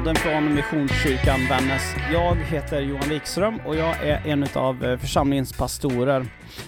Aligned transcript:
podden 0.00 0.16
från 0.16 0.54
Missionskyrkan 0.54 1.40
Vännäs. 1.48 1.94
Jag 2.12 2.34
heter 2.34 2.80
Johan 2.80 3.08
Wikström 3.08 3.60
och 3.66 3.76
jag 3.76 4.06
är 4.06 4.26
en 4.26 4.46
av 4.54 4.84
eh, 4.84 4.98
församlingens 4.98 5.52
pastorer. 5.52 6.26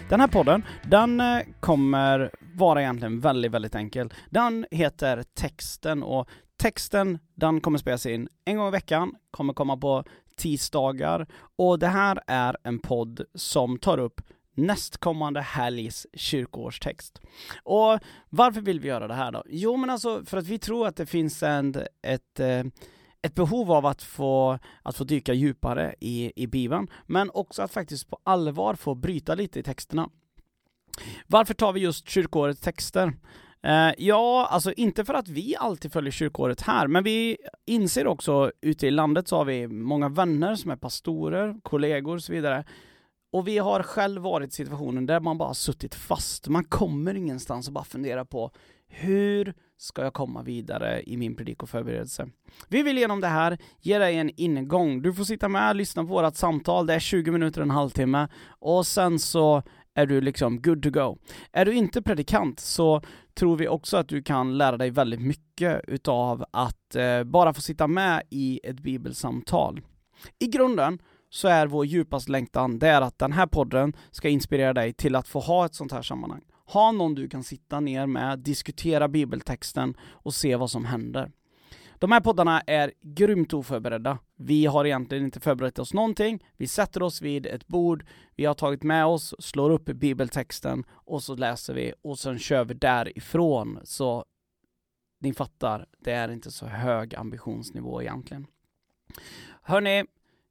Den 0.09 0.21
här 0.21 0.29
podden, 0.29 0.65
den 0.83 1.21
eh, 1.21 1.41
kommer 1.61 2.31
vara 2.55 2.83
egentligen 2.83 3.21
väldigt, 3.21 3.53
väldigt 3.53 3.75
enkel. 3.75 4.13
Den 4.31 4.67
heter 4.71 5.25
Texten 5.35 6.03
och 6.03 6.29
texten, 6.57 7.19
den 7.35 7.61
kommer 7.61 7.79
spelas 7.79 8.07
in 8.07 8.29
en 8.45 8.57
gång 8.57 8.69
i 8.69 8.71
veckan, 8.71 9.15
kommer 9.31 9.53
komma 9.53 9.77
på 9.77 10.05
tisdagar 10.37 11.27
och 11.57 11.79
det 11.79 11.89
här 11.89 12.21
är 12.27 12.57
en 12.63 12.79
podd 12.79 13.21
som 13.35 13.79
tar 13.79 13.99
upp 13.99 14.21
nästkommande 14.55 15.41
helgs 15.41 16.07
kyrkoårstext. 16.15 17.21
Och 17.63 17.99
varför 18.29 18.61
vill 18.61 18.81
vi 18.81 18.89
göra 18.89 19.09
det 19.09 19.15
här 19.15 19.33
då? 19.33 19.43
Jo 19.47 19.77
men 19.77 19.91
alltså 19.91 20.25
för 20.25 20.37
att 20.37 20.47
vi 20.47 20.59
tror 20.59 20.87
att 20.87 20.97
det 20.97 21.07
finns 21.07 21.43
en, 21.43 21.75
ett, 22.03 22.41
ett 22.41 22.67
ett 23.23 23.35
behov 23.35 23.73
av 23.73 23.87
att 23.87 24.03
få, 24.03 24.59
att 24.83 24.97
få 24.97 25.05
dyka 25.05 25.35
djupare 25.35 25.95
i, 26.01 26.33
i 26.37 26.47
Bibeln, 26.47 26.89
men 27.07 27.31
också 27.35 27.63
att 27.63 27.73
faktiskt 27.73 28.11
på 28.11 28.19
allvar 28.25 28.75
få 28.75 28.95
bryta 28.95 29.35
lite 29.35 29.61
i 29.61 29.63
texterna. 29.63 30.09
Varför 31.27 31.55
tar 31.55 31.73
vi 31.73 31.81
just 31.81 32.09
kyrkoårets 32.09 32.61
texter? 32.61 33.13
Eh, 33.63 33.91
ja, 33.99 34.49
alltså 34.51 34.73
inte 34.73 35.05
för 35.05 35.15
att 35.15 35.29
vi 35.29 35.57
alltid 35.57 35.93
följer 35.93 36.13
kyrkåret 36.13 36.61
här, 36.61 36.87
men 36.87 37.05
vi 37.05 37.37
inser 37.67 38.07
också 38.07 38.53
ute 38.61 38.87
i 38.87 38.91
landet 38.91 39.29
så 39.29 39.37
har 39.37 39.45
vi 39.45 39.69
många 39.69 40.09
vänner 40.09 40.55
som 40.55 40.71
är 40.71 40.77
pastorer, 40.77 41.57
kollegor 41.63 42.15
och 42.15 42.23
så 42.23 42.33
vidare, 42.33 42.65
och 43.33 43.49
vi 43.49 43.59
har 43.59 43.83
själv 43.83 44.23
varit 44.23 44.49
i 44.49 44.53
situationen 44.53 45.07
där 45.07 45.21
man 45.21 45.39
bara 45.39 45.55
suttit 45.55 45.95
fast, 45.95 46.49
man 46.49 46.65
kommer 46.65 47.15
ingenstans 47.15 47.67
och 47.67 47.73
bara 47.75 47.85
funderar 47.85 48.25
på 48.25 48.51
hur 48.89 49.55
ska 49.83 50.03
jag 50.03 50.13
komma 50.13 50.43
vidare 50.43 51.03
i 51.03 51.17
min 51.17 51.37
predikoförberedelse? 51.37 52.29
Vi 52.69 52.83
vill 52.83 52.99
genom 52.99 53.21
det 53.21 53.27
här 53.27 53.59
ge 53.81 53.99
dig 53.99 54.17
en 54.17 54.31
ingång. 54.37 55.03
Du 55.03 55.15
får 55.15 55.25
sitta 55.25 55.49
med 55.49 55.69
och 55.69 55.77
lyssna 55.77 56.03
på 56.03 56.09
vårt 56.09 56.37
samtal, 56.37 56.87
det 56.87 56.95
är 56.95 56.99
20 56.99 57.31
minuter, 57.31 57.63
en 57.63 57.71
halvtimme, 57.71 58.29
och 58.49 58.87
sen 58.87 59.19
så 59.19 59.63
är 59.95 60.07
du 60.07 60.21
liksom 60.21 60.63
good 60.63 60.83
to 60.83 60.91
go. 60.91 61.19
Är 61.53 61.65
du 61.65 61.73
inte 61.73 62.03
predikant 62.03 62.61
så 62.61 63.03
tror 63.35 63.57
vi 63.57 63.69
också 63.69 63.97
att 63.97 64.09
du 64.09 64.23
kan 64.23 64.59
lära 64.59 64.77
dig 64.77 64.91
väldigt 64.91 65.21
mycket 65.21 65.81
utav 65.89 66.45
att 66.51 66.95
eh, 66.95 67.25
bara 67.25 67.55
få 67.55 67.61
sitta 67.61 67.87
med 67.87 68.23
i 68.31 68.61
ett 68.65 68.81
bibelsamtal. 68.81 69.81
I 70.39 70.47
grunden 70.47 70.99
så 71.31 71.49
är 71.49 71.67
vår 71.67 71.87
djupaste 71.87 72.33
längtan, 72.33 72.79
det 72.79 72.89
är 72.89 73.01
att 73.01 73.19
den 73.19 73.33
här 73.33 73.47
podden 73.47 73.93
ska 74.11 74.29
inspirera 74.29 74.73
dig 74.73 74.93
till 74.93 75.17
att 75.17 75.29
få 75.29 75.41
ha 75.41 75.67
ett 75.67 75.75
sånt 75.75 75.93
här 75.93 76.03
sammanhang. 76.03 76.43
Ha 76.65 76.93
någon 76.93 77.15
du 77.15 77.29
kan 77.29 77.45
sitta 77.45 77.81
ner 77.81 78.07
med, 78.07 78.39
diskutera 78.39 79.09
bibeltexten 79.09 79.97
och 80.03 80.35
se 80.35 80.57
vad 80.57 80.71
som 80.71 80.85
händer. 80.85 81.31
De 82.03 82.13
här 82.13 82.21
poddarna 82.21 82.61
är 82.61 82.93
grymt 83.01 83.55
oförberedda. 83.55 84.19
Vi 84.37 84.67
har 84.67 84.85
egentligen 84.85 85.25
inte 85.25 85.41
förberett 85.41 85.79
oss 85.79 85.95
någonting. 85.95 86.45
Vi 86.57 86.67
sätter 86.67 87.03
oss 87.03 87.23
vid 87.23 87.47
ett 87.47 87.67
bord, 87.67 88.07
vi 88.37 88.45
har 88.45 88.55
tagit 88.55 88.83
med 88.83 89.07
oss, 89.07 89.35
slår 89.39 89.71
upp 89.71 89.85
bibeltexten 89.85 90.85
och 90.91 91.23
så 91.23 91.35
läser 91.35 91.75
vi 91.75 91.93
och 92.03 92.19
sen 92.19 92.39
kör 92.39 92.65
vi 92.65 92.75
därifrån. 92.75 93.79
Så 93.85 94.25
ni 95.21 95.35
fattar, 95.35 95.87
det 95.99 96.13
är 96.13 96.29
inte 96.29 96.51
så 96.51 96.67
hög 96.67 97.15
ambitionsnivå 97.15 98.03
egentligen. 98.03 98.47
Hörni, 99.63 100.05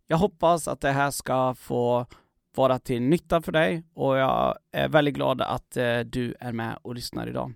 jag 0.08 0.18
hoppas 0.18 0.68
att 0.68 0.82
det 0.82 0.92
här 0.92 1.12
ska 1.12 1.56
få 1.56 2.06
vara 2.56 2.80
till 2.80 3.02
nytta 3.02 3.42
för 3.42 3.52
dig 3.52 3.84
och 3.94 4.18
jag 4.18 4.58
är 4.72 4.90
väldigt 4.90 5.14
glad 5.14 5.42
att 5.42 5.78
eh, 5.78 6.00
du 6.00 6.36
är 6.40 6.52
med 6.52 6.78
och 6.82 6.96
lyssnar 6.96 7.28
idag. 7.28 7.54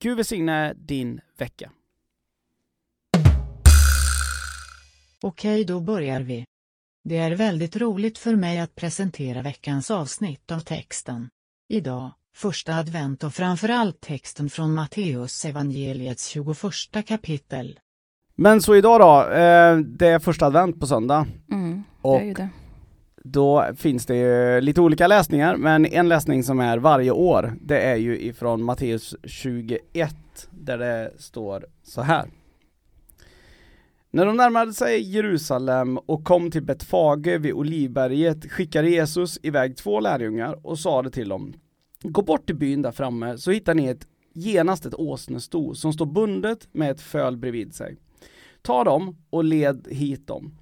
Gud 0.00 0.16
välsigne 0.16 0.74
din 0.76 1.20
vecka. 1.38 1.70
Okej, 5.22 5.64
då 5.64 5.80
börjar 5.80 6.20
vi. 6.20 6.44
Det 7.04 7.16
är 7.16 7.30
väldigt 7.36 7.76
roligt 7.76 8.18
för 8.18 8.36
mig 8.36 8.58
att 8.58 8.74
presentera 8.74 9.42
veckans 9.42 9.90
avsnitt 9.90 10.52
av 10.52 10.60
texten. 10.60 11.28
Idag, 11.68 12.10
första 12.36 12.74
advent 12.74 13.24
och 13.24 13.34
framförallt 13.34 14.00
texten 14.00 14.50
från 14.50 14.74
Matteus 14.74 15.44
evangeliets 15.44 16.26
21 16.26 16.56
kapitel. 17.06 17.78
Men 18.34 18.62
så 18.62 18.76
idag 18.76 19.00
då, 19.00 19.32
eh, 19.32 19.76
det 19.78 20.08
är 20.08 20.18
första 20.18 20.46
advent 20.46 20.80
på 20.80 20.86
söndag. 20.86 21.26
Mm, 21.50 21.82
Och 22.02 22.18
det 22.18 22.24
är 22.24 22.26
ju 22.26 22.34
det. 22.34 22.48
Då 23.30 23.66
finns 23.76 24.06
det 24.06 24.16
ju 24.16 24.60
lite 24.60 24.80
olika 24.80 25.06
läsningar, 25.06 25.56
men 25.56 25.86
en 25.86 26.08
läsning 26.08 26.42
som 26.42 26.60
är 26.60 26.78
varje 26.78 27.10
år, 27.10 27.52
det 27.60 27.80
är 27.80 27.96
ju 27.96 28.20
ifrån 28.20 28.62
Matteus 28.62 29.16
21, 29.24 30.14
där 30.50 30.78
det 30.78 31.12
står 31.18 31.66
så 31.82 32.02
här. 32.02 32.30
När 34.10 34.26
de 34.26 34.36
närmade 34.36 34.72
sig 34.72 35.00
Jerusalem 35.14 35.98
och 35.98 36.24
kom 36.24 36.50
till 36.50 36.62
Betfage 36.62 37.38
vid 37.40 37.52
Olivberget 37.52 38.52
skickade 38.52 38.90
Jesus 38.90 39.38
iväg 39.42 39.76
två 39.76 40.00
lärjungar 40.00 40.66
och 40.66 40.78
sade 40.78 41.10
till 41.10 41.28
dem 41.28 41.54
Gå 42.02 42.22
bort 42.22 42.46
till 42.46 42.56
byn 42.56 42.82
där 42.82 42.92
framme 42.92 43.38
så 43.38 43.50
hittar 43.50 43.74
ni 43.74 43.86
ett, 43.86 44.06
genast 44.32 44.86
ett 44.86 44.94
åsnesto 44.94 45.74
som 45.74 45.92
står 45.92 46.06
bundet 46.06 46.68
med 46.72 46.90
ett 46.90 47.00
föl 47.00 47.36
bredvid 47.36 47.74
sig. 47.74 47.96
Ta 48.62 48.84
dem 48.84 49.16
och 49.30 49.44
led 49.44 49.88
hit 49.90 50.26
dem. 50.26 50.54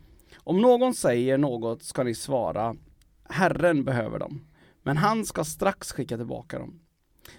Om 0.49 0.61
någon 0.61 0.95
säger 0.95 1.39
något 1.39 1.83
ska 1.83 2.03
ni 2.03 2.15
svara 2.15 2.77
Herren 3.29 3.85
behöver 3.85 4.19
dem, 4.19 4.47
men 4.83 4.97
han 4.97 5.25
ska 5.25 5.45
strax 5.45 5.93
skicka 5.93 6.17
tillbaka 6.17 6.59
dem. 6.59 6.81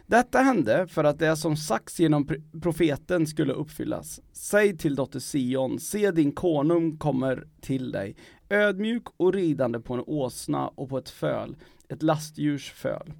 Detta 0.05 0.39
hände 0.39 0.87
för 0.87 1.03
att 1.03 1.19
det 1.19 1.35
som 1.35 1.57
sagts 1.57 1.99
genom 1.99 2.27
profeten 2.61 3.27
skulle 3.27 3.53
uppfyllas. 3.53 4.21
Säg 4.31 4.77
till 4.77 4.95
dotter 4.95 5.19
Sion, 5.19 5.79
se 5.79 6.11
din 6.11 6.31
konung 6.31 6.97
kommer 6.97 7.47
till 7.61 7.91
dig, 7.91 8.15
ödmjuk 8.49 9.03
och 9.17 9.33
ridande 9.33 9.79
på 9.79 9.93
en 9.93 10.03
åsna 10.07 10.67
och 10.67 10.89
på 10.89 10.97
ett 10.97 11.09
föl, 11.09 11.55
ett 11.89 12.03
lastdjurs 12.03 12.71
föl. 12.71 13.13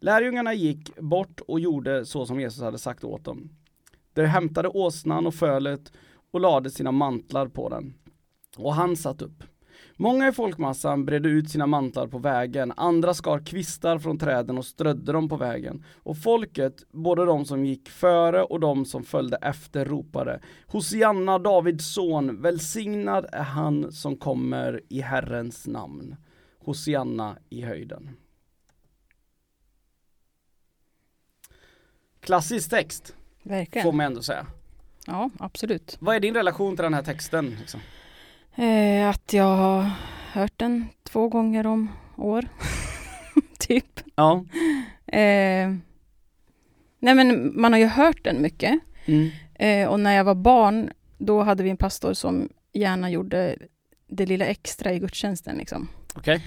Lärjungarna 0.00 0.54
gick 0.54 0.98
bort 0.98 1.40
och 1.40 1.60
gjorde 1.60 2.04
så 2.06 2.26
som 2.26 2.40
Jesus 2.40 2.62
hade 2.62 2.78
sagt 2.78 3.04
åt 3.04 3.24
dem. 3.24 3.50
De 4.12 4.26
hämtade 4.26 4.68
åsnan 4.68 5.26
och 5.26 5.34
fölet 5.34 5.92
och 6.30 6.40
lade 6.40 6.70
sina 6.70 6.92
mantlar 6.92 7.48
på 7.48 7.68
den. 7.68 7.94
Och 8.56 8.74
han 8.74 8.96
satt 8.96 9.22
upp. 9.22 9.44
Många 9.96 10.28
i 10.28 10.32
folkmassan 10.32 11.04
bredde 11.04 11.28
ut 11.28 11.50
sina 11.50 11.66
mantlar 11.66 12.06
på 12.06 12.18
vägen, 12.18 12.72
andra 12.76 13.14
skar 13.14 13.46
kvistar 13.46 13.98
från 13.98 14.18
träden 14.18 14.58
och 14.58 14.64
strödde 14.64 15.12
dem 15.12 15.28
på 15.28 15.36
vägen. 15.36 15.84
Och 15.94 16.18
folket, 16.18 16.84
både 16.90 17.24
de 17.24 17.44
som 17.44 17.64
gick 17.64 17.88
före 17.88 18.42
och 18.42 18.60
de 18.60 18.84
som 18.84 19.04
följde 19.04 19.36
efter, 19.36 19.84
ropade 19.84 20.40
Hosianna, 20.66 21.38
Davids 21.38 21.94
son, 21.94 22.42
välsignad 22.42 23.26
är 23.32 23.42
han 23.42 23.92
som 23.92 24.16
kommer 24.16 24.80
i 24.88 25.00
Herrens 25.00 25.66
namn. 25.66 26.16
Hosianna 26.58 27.38
i 27.50 27.62
höjden. 27.62 28.16
Klassisk 32.20 32.70
text, 32.70 33.16
Verkligen. 33.42 33.84
får 33.84 33.92
man 33.92 34.06
ändå 34.06 34.22
säga. 34.22 34.46
Ja, 35.06 35.30
absolut. 35.38 35.96
Vad 36.00 36.16
är 36.16 36.20
din 36.20 36.34
relation 36.34 36.76
till 36.76 36.82
den 36.82 36.94
här 36.94 37.02
texten? 37.02 37.56
Liksom? 37.60 37.80
Eh, 38.56 39.08
att 39.08 39.32
jag 39.32 39.56
har 39.56 39.90
hört 40.32 40.52
den 40.56 40.88
två 41.04 41.28
gånger 41.28 41.66
om 41.66 41.90
år. 42.16 42.48
typ. 43.58 44.00
Ja. 44.14 44.44
Eh, 45.06 45.74
nej 46.98 47.14
men 47.14 47.60
man 47.60 47.72
har 47.72 47.80
ju 47.80 47.86
hört 47.86 48.24
den 48.24 48.42
mycket. 48.42 48.80
Mm. 49.04 49.30
Eh, 49.54 49.88
och 49.88 50.00
när 50.00 50.16
jag 50.16 50.24
var 50.24 50.34
barn, 50.34 50.90
då 51.18 51.42
hade 51.42 51.62
vi 51.62 51.70
en 51.70 51.76
pastor 51.76 52.14
som 52.14 52.48
gärna 52.72 53.10
gjorde 53.10 53.56
det 54.06 54.26
lilla 54.26 54.46
extra 54.46 54.92
i 54.92 54.98
gudstjänsten. 54.98 55.56
Liksom. 55.56 55.88
Okej. 56.14 56.44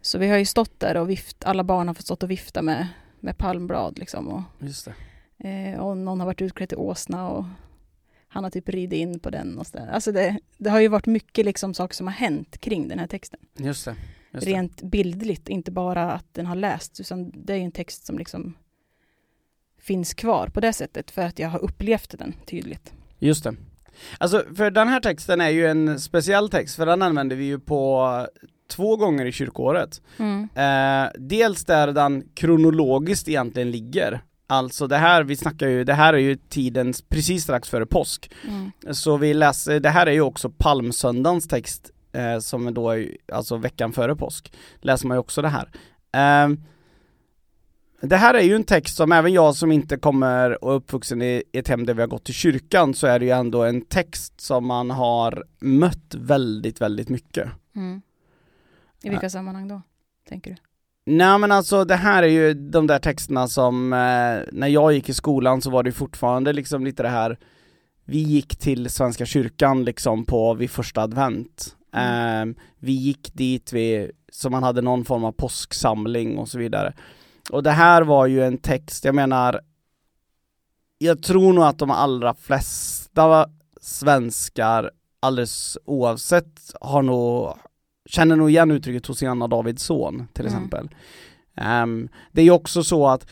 Så 0.00 0.18
vi 0.18 0.28
har 0.28 0.38
ju 0.38 0.44
stått 0.44 0.80
där 0.80 0.96
och 0.96 1.10
vift, 1.10 1.44
alla 1.44 1.64
barn 1.64 1.86
har 1.86 1.94
fått 1.94 2.04
stått 2.04 2.22
och 2.22 2.30
vifta 2.30 2.62
med, 2.62 2.88
med 3.20 3.38
palmblad. 3.38 3.98
Liksom, 3.98 4.28
och, 4.28 4.42
eh, 5.46 5.80
och 5.80 5.96
någon 5.96 6.20
har 6.20 6.26
varit 6.26 6.42
utklädd 6.42 6.68
till 6.68 6.78
åsna 6.78 7.28
och 7.28 7.44
han 8.36 8.44
har 8.44 8.50
typ 8.50 8.68
ridit 8.68 8.98
in 8.98 9.20
på 9.20 9.30
den. 9.30 9.58
Och 9.58 9.66
så 9.66 9.78
där. 9.78 9.86
Alltså 9.86 10.12
det, 10.12 10.38
det 10.58 10.70
har 10.70 10.80
ju 10.80 10.88
varit 10.88 11.06
mycket 11.06 11.44
liksom 11.44 11.74
saker 11.74 11.94
som 11.94 12.06
har 12.06 12.14
hänt 12.14 12.58
kring 12.58 12.88
den 12.88 12.98
här 12.98 13.06
texten. 13.06 13.40
Just 13.56 13.84
det. 13.84 13.96
Just 14.32 14.46
det. 14.46 14.52
Rent 14.52 14.82
bildligt, 14.82 15.48
inte 15.48 15.70
bara 15.70 16.12
att 16.12 16.34
den 16.34 16.46
har 16.46 16.56
lästs, 16.56 17.00
utan 17.00 17.30
det 17.44 17.52
är 17.52 17.56
ju 17.56 17.64
en 17.64 17.72
text 17.72 18.06
som 18.06 18.18
liksom 18.18 18.54
finns 19.80 20.14
kvar 20.14 20.48
på 20.48 20.60
det 20.60 20.72
sättet, 20.72 21.10
för 21.10 21.22
att 21.22 21.38
jag 21.38 21.48
har 21.48 21.64
upplevt 21.64 22.18
den 22.18 22.34
tydligt. 22.46 22.92
Just 23.18 23.44
det. 23.44 23.54
Alltså, 24.18 24.44
för 24.56 24.70
den 24.70 24.88
här 24.88 25.00
texten 25.00 25.40
är 25.40 25.50
ju 25.50 25.66
en 25.66 26.00
speciell 26.00 26.50
text, 26.50 26.76
för 26.76 26.86
den 26.86 27.02
använder 27.02 27.36
vi 27.36 27.44
ju 27.44 27.58
på 27.58 28.26
två 28.68 28.96
gånger 28.96 29.26
i 29.26 29.32
kyrkåret. 29.32 30.02
Eh, 30.54 31.10
dels 31.18 31.64
där 31.64 31.92
den 31.92 32.28
kronologiskt 32.34 33.28
egentligen 33.28 33.70
ligger, 33.70 34.20
alltså 34.46 34.86
det 34.86 34.96
här, 34.96 35.24
vi 35.24 35.36
snackar 35.36 35.68
ju, 35.68 35.84
det 35.84 35.94
här 35.94 36.12
är 36.14 36.18
ju 36.18 36.36
tiden 36.36 36.94
precis 37.08 37.42
strax 37.42 37.68
före 37.68 37.86
påsk. 37.86 38.30
Mm. 38.48 38.70
Så 38.94 39.16
vi 39.16 39.34
läser, 39.34 39.80
det 39.80 39.90
här 39.90 40.06
är 40.06 40.12
ju 40.12 40.20
också 40.20 40.50
palmsöndagens 40.50 41.48
text, 41.48 41.90
eh, 42.12 42.38
som 42.38 42.74
då, 42.74 42.90
är, 42.90 43.16
alltså 43.32 43.56
veckan 43.56 43.92
före 43.92 44.16
påsk, 44.16 44.52
läser 44.80 45.06
man 45.06 45.14
ju 45.14 45.18
också 45.18 45.42
det 45.42 45.48
här. 45.48 45.70
Eh, 46.12 46.56
Det 48.00 48.16
här 48.16 48.34
är 48.34 48.42
ju 48.42 48.54
en 48.54 48.64
text 48.64 48.96
som 48.96 49.12
även 49.12 49.32
jag 49.32 49.56
som 49.56 49.72
inte 49.72 49.96
kommer 49.96 50.64
och 50.64 50.72
är 50.72 50.76
uppvuxen 50.76 51.22
i 51.22 51.42
ett 51.52 51.68
hem 51.68 51.86
där 51.86 51.94
vi 51.94 52.00
har 52.00 52.08
gått 52.08 52.24
till 52.24 52.34
kyrkan 52.34 52.94
så 52.94 53.06
är 53.06 53.18
det 53.18 53.24
ju 53.24 53.30
ändå 53.30 53.64
en 53.64 53.80
text 53.80 54.40
som 54.40 54.66
man 54.66 54.90
har 54.90 55.44
mött 55.58 56.14
väldigt, 56.14 56.80
väldigt 56.80 57.08
mycket. 57.08 57.50
Mm. 57.76 58.02
I 59.02 59.08
vilka 59.08 59.30
sammanhang 59.30 59.68
då, 59.68 59.82
tänker 60.28 60.50
du? 60.50 60.56
Nej 61.06 61.38
men 61.38 61.52
alltså 61.52 61.84
det 61.84 61.96
här 61.96 62.22
är 62.22 62.26
ju 62.28 62.54
de 62.54 62.86
där 62.86 62.98
texterna 62.98 63.48
som, 63.48 63.92
eh, 63.92 63.98
när 64.52 64.66
jag 64.68 64.92
gick 64.92 65.08
i 65.08 65.14
skolan 65.14 65.62
så 65.62 65.70
var 65.70 65.82
det 65.82 65.92
fortfarande 65.92 66.52
liksom 66.52 66.84
lite 66.84 67.02
det 67.02 67.08
här 67.08 67.38
Vi 68.04 68.18
gick 68.18 68.56
till 68.56 68.90
Svenska 68.90 69.26
kyrkan 69.26 69.84
liksom 69.84 70.24
på, 70.24 70.54
vid 70.54 70.70
första 70.70 71.02
advent 71.02 71.72
Mm. 71.92 72.50
eh, 72.50 72.56
Vi 72.78 72.92
gick 72.92 73.34
dit 73.34 73.72
vid, 73.72 74.10
så 74.32 74.50
man 74.50 74.62
hade 74.62 74.82
någon 74.82 75.04
form 75.04 75.24
av 75.24 75.32
påsksamling 75.32 76.38
och 76.38 76.48
så 76.48 76.58
vidare 76.58 76.92
Och 77.50 77.62
det 77.62 77.70
här 77.70 78.02
var 78.02 78.26
ju 78.26 78.44
en 78.44 78.58
text, 78.58 79.04
jag 79.04 79.14
menar 79.14 79.60
Jag 80.98 81.22
tror 81.22 81.52
nog 81.52 81.64
att 81.64 81.78
de 81.78 81.90
allra 81.90 82.34
flesta 82.34 83.46
svenskar 83.80 84.90
alldeles 85.20 85.78
oavsett 85.84 86.60
har 86.80 87.02
nog 87.02 87.54
känner 88.06 88.36
nog 88.36 88.50
igen 88.50 88.70
uttrycket 88.70 89.06
Hosianna 89.06 89.46
Davids 89.48 89.82
son 89.82 90.28
till 90.32 90.46
Mm. 90.46 90.56
exempel. 90.56 90.88
Ehm, 91.56 92.08
det 92.32 92.40
är 92.40 92.44
ju 92.44 92.50
också 92.50 92.82
så 92.84 93.08
att 93.08 93.26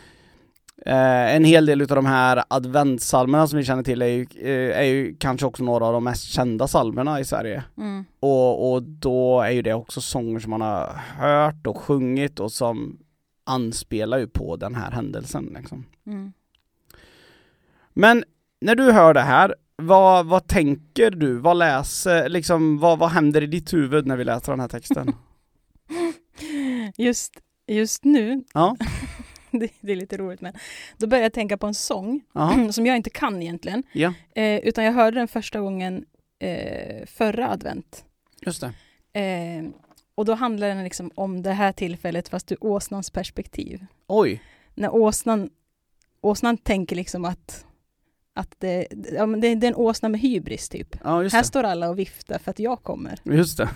eh, 0.87 1.35
en 1.37 1.44
hel 1.44 1.67
del 1.67 1.81
utav 1.82 1.97
de 1.97 2.06
här 2.06 2.44
adventssalmerna 2.49 3.47
som 3.47 3.59
vi 3.59 3.65
känner 3.65 3.82
till 3.82 4.03
är 4.03 4.06
ju, 4.06 4.26
eh, 4.41 4.79
är 4.79 4.82
ju 4.85 5.17
kanske 5.19 5.47
också 5.47 5.65
några 5.65 5.87
av 5.87 5.93
de 5.93 6.05
mest 6.05 6.25
kända 6.25 6.69
salmerna 6.69 7.21
i 7.21 7.25
Sverige. 7.25 7.65
Mm. 7.79 8.05
Och, 8.21 8.73
och 8.73 8.82
då 8.82 9.41
är 9.41 9.50
ju 9.50 9.62
det 9.62 9.75
också 9.75 10.00
sånger 10.00 10.41
som 10.41 10.50
man 10.50 10.61
har 10.61 10.87
hört 11.19 11.67
och 11.67 11.79
sjungit 11.79 12.41
och 12.41 12.53
som 12.53 12.99
anspelar 13.44 14.19
ju 14.19 14.27
på 14.27 14.56
den 14.56 14.75
här 14.75 14.91
händelsen 14.91 15.55
liksom. 15.59 15.85
Mm. 16.06 16.32
Men 17.93 18.25
när 18.61 18.75
du 18.75 18.93
hör 18.93 19.15
det 19.15 19.20
här, 19.20 19.55
vad, 19.76 20.26
vad 20.26 20.47
tänker 20.47 21.11
du? 21.11 21.38
Vad 21.38 21.56
läser, 21.56 22.29
liksom, 22.29 22.79
vad, 22.79 22.99
vad 22.99 23.11
händer 23.11 23.43
i 23.43 23.47
ditt 23.47 23.73
huvud 23.73 24.06
när 24.06 24.17
vi 24.17 24.25
läser 24.25 24.53
den 24.53 24.61
här 24.61 24.69
texten? 24.69 25.12
Just, 26.97 27.32
just 27.67 28.05
nu, 28.05 28.44
Ja, 28.55 28.76
det, 29.50 29.69
det 29.81 29.93
är 29.93 29.97
lite 29.97 30.17
roligt 30.17 30.41
men, 30.41 30.55
då 30.99 31.06
börjar 31.06 31.23
jag 31.23 31.32
tänka 31.32 31.56
på 31.56 31.67
en 31.67 31.75
sång 31.75 32.21
ja, 32.32 32.69
som 32.73 32.87
jag 32.87 32.97
inte 32.97 33.11
kan 33.11 33.43
egentligen, 33.43 33.82
ja, 33.93 34.15
eh, 34.35 34.59
utan 34.59 34.85
jag 34.85 34.93
hörde 34.93 35.19
den 35.19 35.29
första 35.29 35.61
gången 35.61 36.05
eh, 36.38 37.06
förra 37.06 37.50
advent. 37.50 38.05
just 38.41 38.61
det. 39.12 39.20
Eh, 39.20 39.65
och 40.15 40.25
då 40.25 40.35
handlar 40.35 40.69
den 40.69 40.85
liksom 40.85 41.11
om 41.15 41.43
det 41.43 41.53
här 41.53 41.73
tillfället 41.73 42.29
fast 42.29 42.53
ur 42.53 42.65
åsnans 42.65 43.11
perspektiv. 43.11 43.87
Oj, 44.06 44.43
När 44.75 44.94
åsnan, 44.94 45.50
åsnan 46.20 46.56
tänker 46.56 46.97
liksom 46.97 47.25
att, 47.25 47.67
att 48.34 48.54
det, 48.58 48.86
ja, 49.12 49.26
men 49.26 49.40
det, 49.40 49.54
det 49.54 49.66
är 49.66 49.69
en 49.69 49.75
åsna 49.76 50.08
med 50.08 50.20
hybris 50.20 50.69
typ. 50.69 50.96
ja 51.04 51.16
Här 51.16 51.22
det. 51.31 51.44
står 51.44 51.64
alla 51.64 51.88
och 51.88 51.98
viftar 51.98 52.38
för 52.38 52.50
att 52.50 52.58
jag 52.58 52.82
kommer. 52.82 53.19
Just 53.25 53.58
det. 53.58 53.69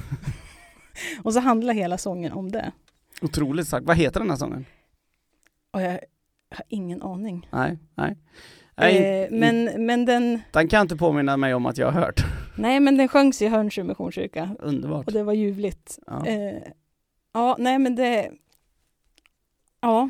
Och 1.22 1.32
så 1.32 1.40
handlar 1.40 1.75
hela 1.75 1.99
sången 1.99 2.32
om 2.32 2.52
det. 2.52 2.72
Otroligt 3.22 3.69
sagt. 3.69 3.87
Vad 3.87 3.96
heter 3.96 4.20
den 4.20 4.31
här 4.31 4.37
sången? 4.37 4.64
Och 5.70 5.82
jag 5.82 5.90
har 6.50 6.64
ingen 6.69 7.02
aning. 7.02 7.49
Nej, 7.52 7.78
nej. 7.94 8.16
nej 8.76 9.25
Eh, 9.25 9.28
men, 9.31 9.87
men 9.87 10.05
den, 10.05 10.40
Den 10.52 10.69
kan 10.69 10.82
inte 10.82 10.96
påminna 10.96 11.37
mig 11.37 11.55
om 11.55 11.66
att 11.66 11.78
jag 11.78 11.90
har 11.90 12.00
hört. 12.00 12.25
nej 12.56 12.81
men 12.81 12.96
den 12.96 13.08
sjöngs 13.08 13.43
i 13.43 13.49
Hörnsjö 13.49 13.84
Missionskyrka 13.84 14.56
Underbart. 14.58 15.06
och 15.06 15.12
det 15.12 15.22
var 15.22 15.32
ljuvligt. 15.32 15.99
Ja. 16.06 16.26
Eh, 16.26 16.62
ja, 17.32 17.56
nej 17.58 17.78
men 17.78 17.94
det... 17.94 18.31
Ja. 19.81 20.08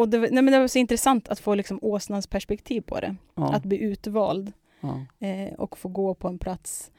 Och 0.00 0.08
det, 0.08 0.18
nej, 0.18 0.30
men 0.42 0.46
det 0.46 0.58
var 0.60 0.68
så 0.68 0.78
intressant 0.78 1.28
att 1.28 1.40
få 1.40 1.54
liksom 1.54 1.78
åsnans 1.82 2.26
perspektiv 2.26 2.80
på 2.80 3.00
det. 3.00 3.16
Ja. 3.34 3.54
Att 3.54 3.62
bli 3.64 3.78
utvald 3.78 4.52
Ja. 4.80 5.06
eh, 5.26 5.54
och 5.54 5.78
få 5.78 5.88
gå 5.88 6.14
på 6.14 6.28
en 6.28 6.38
plats 6.38 6.90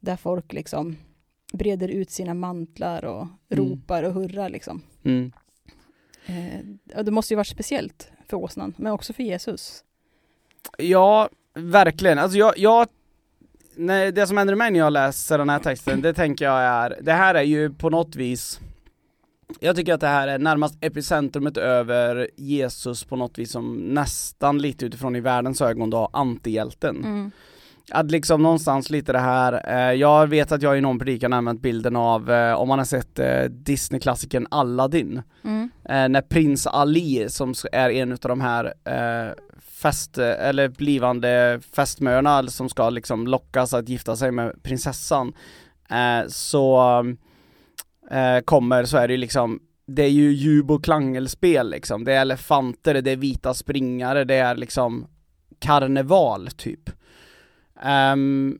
där 0.00 0.16
folk 0.16 0.52
liksom 0.52 0.96
breder 1.52 1.88
ut 1.88 2.10
sina 2.10 2.34
mantlar 2.34 3.04
och 3.04 3.26
Mm. 3.50 3.64
ropar 3.70 4.02
och 4.02 4.12
hurrar 4.12 4.48
liksom. 4.48 4.82
Mm. 5.04 5.32
Eh, 6.26 7.02
det 7.04 7.10
måste 7.10 7.34
ju 7.34 7.36
varit 7.36 7.46
speciellt 7.46 8.10
för 8.28 8.36
åsnan, 8.36 8.74
men 8.76 8.92
också 8.92 9.12
för 9.12 9.22
Jesus. 9.22 9.84
Ja, 10.78 11.28
verkligen. 11.54 12.18
Alltså 12.18 12.38
jag, 12.38 12.58
jag 12.58 12.88
nej, 13.76 14.12
det 14.12 14.26
som 14.26 14.36
händer 14.36 14.54
mig 14.54 14.70
när 14.70 14.78
jag 14.78 14.92
läser 14.92 15.38
den 15.38 15.48
här 15.48 15.58
texten, 15.58 16.00
det 16.00 16.14
tänker 16.14 16.44
jag 16.44 16.60
är, 16.62 16.98
det 17.02 17.12
här 17.12 17.34
är 17.34 17.42
ju 17.42 17.70
på 17.74 17.90
något 17.90 18.16
vis 18.16 18.60
jag 19.60 19.76
tycker 19.76 19.94
att 19.94 20.00
det 20.00 20.06
här 20.06 20.28
är 20.28 20.38
närmast 20.38 20.78
epicentrumet 20.80 21.56
över 21.56 22.30
Jesus 22.36 23.04
på 23.04 23.16
något 23.16 23.38
vis 23.38 23.50
som 23.50 23.76
nästan 23.76 24.58
lite 24.58 24.86
utifrån 24.86 25.16
i 25.16 25.20
världens 25.20 25.60
ögon 25.60 25.90
då 25.90 26.10
antihjälten. 26.12 26.96
Mm. 27.04 27.30
Att 27.90 28.10
liksom 28.10 28.42
någonstans 28.42 28.90
lite 28.90 29.12
det 29.12 29.18
här, 29.18 29.62
eh, 29.74 29.92
jag 29.92 30.26
vet 30.26 30.52
att 30.52 30.62
jag 30.62 30.78
i 30.78 30.80
någon 30.80 30.98
predikan 30.98 31.32
använt 31.32 31.62
bilden 31.62 31.96
av, 31.96 32.30
eh, 32.30 32.54
om 32.54 32.68
man 32.68 32.78
har 32.78 32.86
sett 32.86 33.18
eh, 33.18 33.42
Disney-klassikern 33.44 34.46
Aladdin, 34.50 35.22
Mm. 35.44 35.70
eh, 35.84 36.08
när 36.08 36.20
prins 36.22 36.66
Ali 36.66 37.28
som 37.28 37.54
är 37.72 37.90
en 37.90 38.12
av 38.12 38.18
de 38.18 38.40
här 38.40 38.64
eh, 38.84 39.32
fest, 39.60 40.18
eller 40.18 40.68
blivande 40.68 41.60
fästmöarna 41.72 42.46
som 42.46 42.68
ska 42.68 42.90
liksom 42.90 43.26
lockas 43.26 43.74
att 43.74 43.88
gifta 43.88 44.16
sig 44.16 44.30
med 44.30 44.62
prinsessan, 44.62 45.32
eh, 45.90 46.28
så 46.28 46.78
eh, 48.10 48.40
kommer 48.44 48.84
så 48.84 48.96
är 48.96 49.08
det 49.08 49.14
ju 49.14 49.18
liksom 49.18 49.60
det 49.86 50.02
är 50.02 50.10
ju 50.10 50.32
jub 50.32 50.70
och 50.70 50.84
klangelspel 50.84 51.70
liksom, 51.70 52.04
det 52.04 52.12
är 52.12 52.20
elefanter, 52.20 53.02
det 53.02 53.10
är 53.10 53.16
vita 53.16 53.54
springare, 53.54 54.24
det 54.24 54.34
är 54.34 54.56
liksom 54.56 55.06
karneval 55.58 56.46
typ. 56.46 56.90
Ehm, 57.82 58.58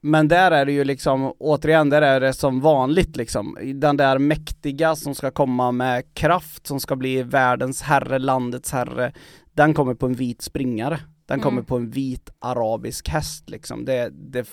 men 0.00 0.28
där 0.28 0.50
är 0.50 0.66
det 0.66 0.72
ju 0.72 0.84
liksom, 0.84 1.32
återigen, 1.38 1.90
där 1.90 2.02
är 2.02 2.20
det 2.20 2.32
som 2.32 2.60
vanligt 2.60 3.16
liksom, 3.16 3.58
den 3.74 3.96
där 3.96 4.18
mäktiga 4.18 4.96
som 4.96 5.14
ska 5.14 5.30
komma 5.30 5.72
med 5.72 6.14
kraft, 6.14 6.66
som 6.66 6.80
ska 6.80 6.96
bli 6.96 7.22
världens 7.22 7.82
herre, 7.82 8.18
landets 8.18 8.72
herre, 8.72 9.12
den 9.52 9.74
kommer 9.74 9.94
på 9.94 10.06
en 10.06 10.14
vit 10.14 10.42
springare. 10.42 11.00
Den 11.26 11.40
kommer 11.40 11.58
Mm. 11.58 11.64
på 11.64 11.76
en 11.76 11.90
vit 11.90 12.30
arabisk 12.38 13.08
häst 13.08 13.50
liksom, 13.50 13.84
det, 13.84 14.10
det 14.12 14.48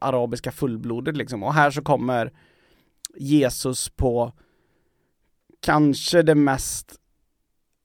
arabiska 0.00 0.52
fullblodet 0.52 1.16
liksom. 1.16 1.42
Och 1.42 1.54
här 1.54 1.70
så 1.70 1.82
kommer 1.82 2.32
Jesus 3.16 3.88
på 3.88 4.32
kanske 5.60 6.22
det 6.22 6.34
mest 6.34 6.94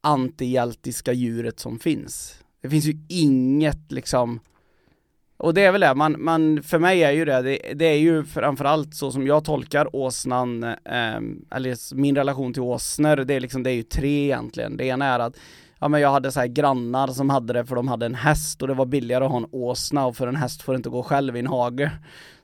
antihjältiska 0.01 1.13
djuret 1.13 1.59
som 1.59 1.79
finns. 1.79 2.43
Det 2.61 2.69
finns 2.69 2.85
ju 2.85 2.97
inget 3.09 3.91
liksom 3.91 4.39
och 5.37 5.53
det 5.53 5.61
är 5.61 5.71
väl 5.71 5.81
det, 5.81 5.95
man, 5.95 6.15
man, 6.19 6.63
för 6.63 6.79
mig 6.79 7.03
är 7.03 7.11
ju 7.11 7.25
det, 7.25 7.41
det, 7.41 7.73
det 7.75 7.85
är 7.85 7.97
ju 7.97 8.23
framförallt 8.23 8.95
så 8.95 9.11
som 9.11 9.27
jag 9.27 9.45
tolkar 9.45 9.95
åsnan, 9.95 10.63
eh, 10.63 11.19
eller 11.51 11.95
min 11.95 12.15
relation 12.15 12.53
till 12.53 12.61
åsnor, 12.61 13.15
det 13.15 13.33
är 13.33 13.39
liksom, 13.39 13.63
det 13.63 13.69
är 13.69 13.75
ju 13.75 13.83
tre 13.83 14.23
egentligen. 14.23 14.77
Det 14.77 14.85
ena 14.85 15.05
är 15.05 15.19
att, 15.19 15.37
ja 15.79 15.87
men 15.87 16.01
jag 16.01 16.11
hade 16.11 16.31
så 16.31 16.39
här 16.39 16.47
grannar 16.47 17.07
som 17.07 17.29
hade 17.29 17.53
det 17.53 17.65
för 17.65 17.75
de 17.75 17.87
hade 17.87 18.05
en 18.05 18.15
häst 18.15 18.61
och 18.61 18.67
det 18.67 18.73
var 18.73 18.85
billigare 18.85 19.25
att 19.25 19.31
ha 19.31 19.37
en 19.37 19.47
åsna 19.51 20.05
och 20.05 20.15
för 20.17 20.27
en 20.27 20.35
häst 20.35 20.61
får 20.61 20.75
inte 20.75 20.89
gå 20.89 21.03
själv 21.03 21.35
i 21.35 21.39
en 21.39 21.47
hage. 21.47 21.91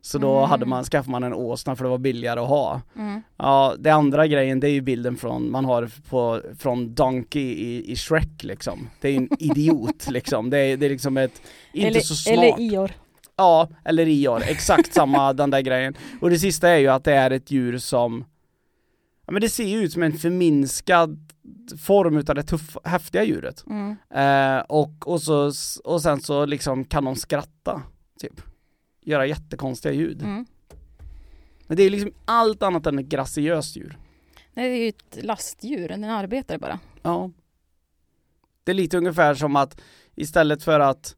Så 0.01 0.17
då 0.17 0.37
Mm. 0.37 0.49
hade 0.49 0.65
man, 0.65 0.83
skaffade 0.83 1.11
man 1.11 1.23
en 1.23 1.33
åsna 1.33 1.75
för 1.75 1.83
det 1.83 1.89
var 1.89 1.97
billigare 1.97 2.39
att 2.39 2.47
ha. 2.47 2.81
Mm. 2.95 3.21
Ja, 3.37 3.75
det 3.79 3.89
andra 3.89 4.27
grejen 4.27 4.59
det 4.59 4.67
är 4.69 4.71
ju 4.71 4.81
bilden 4.81 5.15
från, 5.17 5.51
man 5.51 5.65
har 5.65 5.89
på, 6.09 6.41
från 6.59 6.93
Donkey 6.93 7.41
i, 7.53 7.91
i 7.91 7.95
Shrek 7.95 8.43
liksom. 8.43 8.89
Det 9.01 9.07
är 9.07 9.11
ju 9.11 9.17
en 9.17 9.29
idiot 9.39 10.09
liksom, 10.09 10.49
det 10.49 10.57
är, 10.57 10.77
det 10.77 10.85
är 10.85 10.89
liksom 10.89 11.17
ett, 11.17 11.41
inte 11.73 11.87
Eller, 11.87 11.99
så 11.99 12.15
smart. 12.15 12.37
eller 12.37 12.59
Ior. 12.61 12.91
Ja, 13.37 13.69
eller 13.85 14.07
Ior, 14.07 14.41
exakt 14.47 14.93
samma 14.93 15.33
den 15.33 15.49
där 15.49 15.61
grejen. 15.61 15.93
Och 16.21 16.29
det 16.29 16.39
sista 16.39 16.69
är 16.69 16.77
ju 16.77 16.87
att 16.87 17.03
det 17.03 17.13
är 17.13 17.31
ett 17.31 17.51
djur 17.51 17.77
som, 17.77 18.25
ja 19.25 19.31
men 19.33 19.41
det 19.41 19.49
ser 19.49 19.65
ju 19.67 19.77
ut 19.83 19.93
som 19.93 20.03
en 20.03 20.13
förminskad 20.13 21.32
form 21.81 22.17
utav 22.17 22.35
det 22.35 22.43
tuff, 22.43 22.77
häftiga 22.83 23.23
djuret. 23.23 23.65
Mm. 23.69 23.95
Eh, 24.09 24.63
och, 24.69 25.07
och, 25.07 25.21
så, 25.21 25.51
och 25.83 26.01
sen 26.01 26.21
så 26.21 26.45
liksom 26.45 26.85
kan 26.85 27.05
de 27.05 27.15
skratta, 27.15 27.81
typ. 28.19 28.41
Göra 29.01 29.25
jättekonstiga 29.25 29.93
ljud. 29.93 30.21
Mm. 30.21 30.45
Men 31.67 31.77
det 31.77 31.83
är 31.83 31.89
liksom 31.89 32.11
allt 32.25 32.63
annat 32.63 32.87
än 32.87 32.99
ett 32.99 33.05
graciöst 33.05 33.75
djur. 33.75 33.97
Nej, 34.53 34.69
det 34.69 34.75
är 34.75 34.83
ju 34.83 34.89
ett 34.89 35.25
lastdjur, 35.25 35.91
en 35.91 36.03
arbetare 36.03 36.57
bara. 36.57 36.79
Ja. 37.01 37.31
Det 38.63 38.71
är 38.71 38.75
lite 38.75 38.97
ungefär 38.97 39.33
som 39.33 39.55
att 39.55 39.81
istället 40.15 40.63
för 40.63 40.79
att 40.79 41.15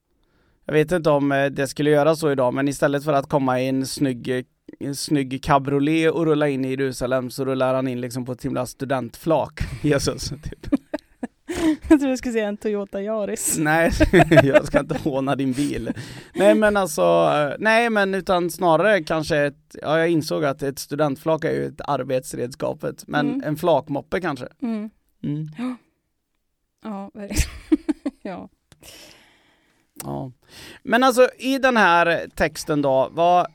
jag 0.65 0.73
vet 0.73 0.91
inte 0.91 1.09
om 1.09 1.31
eh, 1.31 1.45
det 1.45 1.67
skulle 1.67 1.89
göra 1.89 2.15
så 2.15 2.31
idag, 2.31 2.53
men 2.53 2.67
istället 2.67 3.03
för 3.03 3.13
att 3.13 3.29
komma 3.29 3.61
i 3.61 3.67
en 3.67 3.85
snygg, 3.85 4.45
snygg 4.95 5.43
cabriolet 5.43 6.11
och 6.11 6.25
rulla 6.25 6.49
in 6.49 6.65
i 6.65 6.69
Jerusalem 6.69 7.29
så 7.29 7.45
rullar 7.45 7.73
han 7.73 7.87
in 7.87 8.01
liksom 8.01 8.25
på 8.25 8.31
ett 8.31 8.45
himla 8.45 8.65
studentflak, 8.65 9.59
Jesus. 9.83 10.29
Typ. 10.29 10.67
Jag 11.89 11.99
tror 11.99 12.09
jag 12.09 12.17
skulle 12.17 12.33
säga 12.33 12.47
en 12.47 12.57
Toyota 12.57 13.01
Yaris. 13.01 13.57
Nej, 13.59 13.91
jag 14.43 14.67
ska 14.67 14.79
inte 14.79 14.97
håna 14.97 15.35
din 15.35 15.51
bil. 15.53 15.91
Nej 16.33 16.55
men 16.55 16.77
alltså, 16.77 17.29
nej 17.59 17.89
men 17.89 18.13
utan 18.15 18.49
snarare 18.51 19.03
kanske 19.03 19.37
ett, 19.37 19.75
ja 19.81 19.99
jag 19.99 20.09
insåg 20.09 20.45
att 20.45 20.63
ett 20.63 20.79
studentflak 20.79 21.43
är 21.43 21.51
ju 21.51 21.65
ett 21.67 21.81
arbetsredskapet, 21.87 23.03
men 23.07 23.27
Mm. 23.29 23.43
en 23.47 23.55
flakmoppe 23.57 24.21
kanske. 24.21 24.47
Mm. 24.61 24.89
Mm. 25.23 25.47
Ja, 26.83 27.11
verkligen. 27.13 27.49
ja. 28.21 28.49
Ja. 30.03 30.31
Men 30.83 31.03
alltså 31.03 31.29
i 31.37 31.57
den 31.57 31.77
här 31.77 32.27
texten 32.35 32.81
då, 32.81 33.09
vad, 33.11 33.47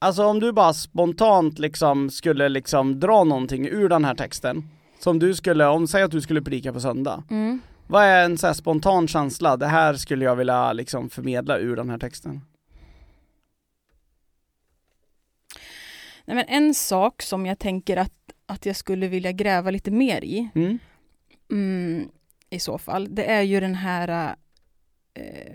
alltså 0.00 0.24
om 0.24 0.40
du 0.40 0.52
bara 0.52 0.72
spontant 0.72 1.58
liksom 1.58 2.10
skulle 2.10 2.48
liksom 2.48 3.00
dra 3.00 3.24
någonting 3.24 3.66
ur 3.68 3.88
den 3.88 4.04
här 4.04 4.14
texten, 4.14 4.68
som 4.98 5.18
du 5.18 5.34
skulle, 5.34 5.66
om 5.66 5.86
säg 5.86 6.02
att 6.02 6.10
du 6.10 6.20
skulle 6.20 6.42
predika 6.42 6.72
på 6.72 6.80
söndag, 6.80 7.22
Mm. 7.30 7.60
vad 7.86 8.04
är 8.04 8.24
en 8.24 8.38
så 8.38 8.54
spontan 8.54 9.08
känsla, 9.08 9.56
det 9.56 9.66
här 9.66 9.94
skulle 9.94 10.24
jag 10.24 10.36
vilja 10.36 10.72
liksom 10.72 11.10
förmedla 11.10 11.58
ur 11.58 11.76
den 11.76 11.90
här 11.90 11.98
texten? 11.98 12.40
Nej, 16.24 16.34
men 16.36 16.44
en 16.48 16.74
sak 16.74 17.22
som 17.22 17.46
jag 17.46 17.58
tänker 17.58 17.96
att, 17.96 18.12
att 18.46 18.66
jag 18.66 18.76
skulle 18.76 19.08
vilja 19.08 19.32
gräva 19.32 19.70
lite 19.70 19.90
mer 19.90 20.24
i, 20.24 20.48
Mm? 20.54 20.78
mm, 21.50 22.08
i 22.50 22.58
så 22.58 22.78
fall, 22.78 23.14
det 23.14 23.24
är 23.30 23.42
ju 23.42 23.60
den 23.60 23.74
här... 23.74 24.36
Eh, 25.14 25.52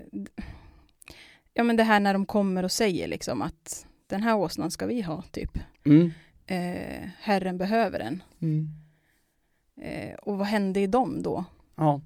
ja, 1.53 1.63
men 1.63 1.75
det 1.75 1.83
här 1.83 1.99
när 1.99 2.13
de 2.13 2.25
kommer 2.25 2.63
och 2.63 2.71
säger 2.71 3.07
liksom 3.07 3.41
att 3.41 3.87
den 4.07 4.23
här 4.23 4.35
åsnan 4.35 4.71
ska 4.71 4.85
vi 4.85 5.01
ha, 5.01 5.21
typ. 5.21 5.59
Mm. 5.85 6.11
Eh, 6.47 7.09
herren 7.19 7.57
behöver 7.57 7.99
den. 7.99 8.23
Mm. 8.41 8.69
Eh, 9.81 10.15
och 10.15 10.37
vad 10.37 10.47
hände 10.47 10.79
i 10.79 10.87
dem 10.87 11.21
då? 11.23 11.45
Ja. 11.75 12.01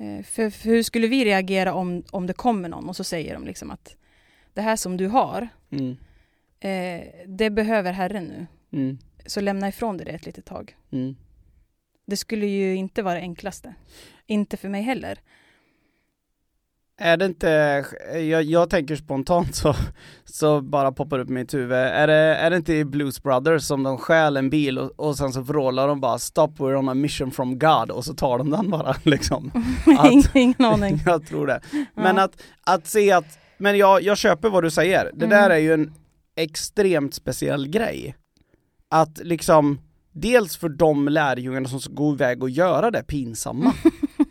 Eh, 0.00 0.24
för, 0.24 0.50
för 0.50 0.68
hur 0.68 0.82
skulle 0.82 1.06
vi 1.06 1.24
reagera 1.24 1.74
om, 1.74 2.02
om 2.10 2.26
det 2.26 2.32
kommer 2.32 2.68
någon 2.68 2.88
och 2.88 2.96
så 2.96 3.04
säger 3.04 3.34
de 3.34 3.44
liksom 3.46 3.70
att 3.70 3.96
det 4.54 4.62
här 4.62 4.76
som 4.76 4.96
du 4.96 5.06
har, 5.06 5.48
Mm. 5.70 5.96
eh, 6.60 7.08
det 7.26 7.50
behöver 7.50 7.92
Herren 7.92 8.24
nu. 8.24 8.46
Mm. 8.78 8.98
Så 9.26 9.40
lämna 9.40 9.68
ifrån 9.68 9.96
dig 9.96 10.06
det 10.06 10.12
ett 10.12 10.26
litet 10.26 10.44
tag. 10.44 10.76
Mm. 10.90 11.16
Det 12.06 12.16
skulle 12.16 12.46
ju 12.46 12.74
inte 12.76 13.02
vara 13.02 13.14
det 13.14 13.20
enklaste. 13.20 13.74
Inte 14.26 14.56
för 14.56 14.68
mig 14.68 14.82
heller. 14.82 15.18
Är 17.00 17.16
det 17.16 17.24
inte, 17.26 17.84
jag, 18.30 18.42
jag 18.42 18.70
tänker 18.70 18.96
spontant 18.96 19.54
så, 19.54 19.74
så 20.24 20.60
bara 20.60 20.92
poppar 20.92 21.18
upp 21.18 21.28
mitt 21.28 21.54
huvud, 21.54 21.72
är 21.78 22.06
det, 22.06 22.14
är 22.14 22.50
det 22.50 22.56
inte 22.56 22.74
i 22.74 22.84
Blues 22.84 23.22
Brothers 23.22 23.62
som 23.62 23.82
de 23.82 23.98
stjäl 23.98 24.36
en 24.36 24.50
bil 24.50 24.78
och, 24.78 24.90
och 24.96 25.16
sen 25.16 25.32
så 25.32 25.40
vrålar 25.40 25.88
de 25.88 26.00
bara 26.00 26.18
'Stop, 26.18 26.48
we're 26.58 26.74
on 26.76 26.88
a 26.88 26.94
mission 26.94 27.30
from 27.30 27.58
God' 27.58 27.90
och 27.90 28.04
så 28.04 28.14
tar 28.14 28.38
de 28.38 28.50
den 28.50 28.70
bara 28.70 28.96
liksom. 29.02 29.50
Att- 29.98 30.34
Ingen 30.36 30.64
aning. 30.64 31.00
jag 31.06 31.26
tror 31.26 31.46
det. 31.46 31.60
Men 31.94 32.16
Ja. 32.16 32.22
att, 32.22 32.42
att 32.66 32.86
se 32.86 33.12
att, 33.12 33.38
men 33.58 33.78
jag, 33.78 34.02
jag 34.02 34.18
köper 34.18 34.50
vad 34.50 34.62
du 34.64 34.70
säger, 34.70 35.04
det 35.14 35.24
Mm. 35.26 35.28
där 35.38 35.50
är 35.50 35.58
ju 35.58 35.72
en 35.74 35.92
extremt 36.36 37.14
speciell 37.14 37.68
grej. 37.68 38.16
Att 38.90 39.18
liksom, 39.24 39.78
dels 40.12 40.56
för 40.56 40.68
de 40.68 41.08
lärjungarna 41.08 41.68
som 41.68 41.80
ska 41.80 41.92
gå 41.92 42.12
iväg 42.14 42.42
och 42.42 42.50
göra 42.50 42.90
det 42.90 43.02
pinsamma. 43.02 43.72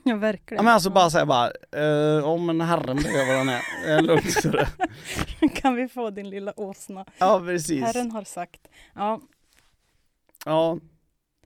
Ja, 0.08 0.16
verkligen. 0.16 0.60
Ja 0.60 0.64
men 0.64 0.74
alltså 0.74 0.90
bara 0.90 1.10
säga 1.10 1.26
bara, 1.26 1.52
eh, 1.72 2.24
om 2.24 2.50
en 2.50 2.62
herren 2.62 2.98
behöver 2.98 3.28
vad 3.28 3.38
han 3.38 3.50
är, 3.50 3.62
Eh, 3.88 4.02
lugnt 4.08 4.32
så 4.32 4.50
det. 4.52 4.68
Kan 5.56 5.76
vi 5.76 5.88
få 5.88 6.10
din 6.10 6.30
lilla 6.30 6.54
åsna? 6.60 7.06
Ja 7.18 7.42
precis. 7.46 7.84
Herren 7.84 8.12
har 8.12 8.24
sagt. 8.24 8.62
Ja, 8.96 9.20
Ja, 10.48 10.78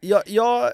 jag, 0.01 0.22
jag, 0.25 0.72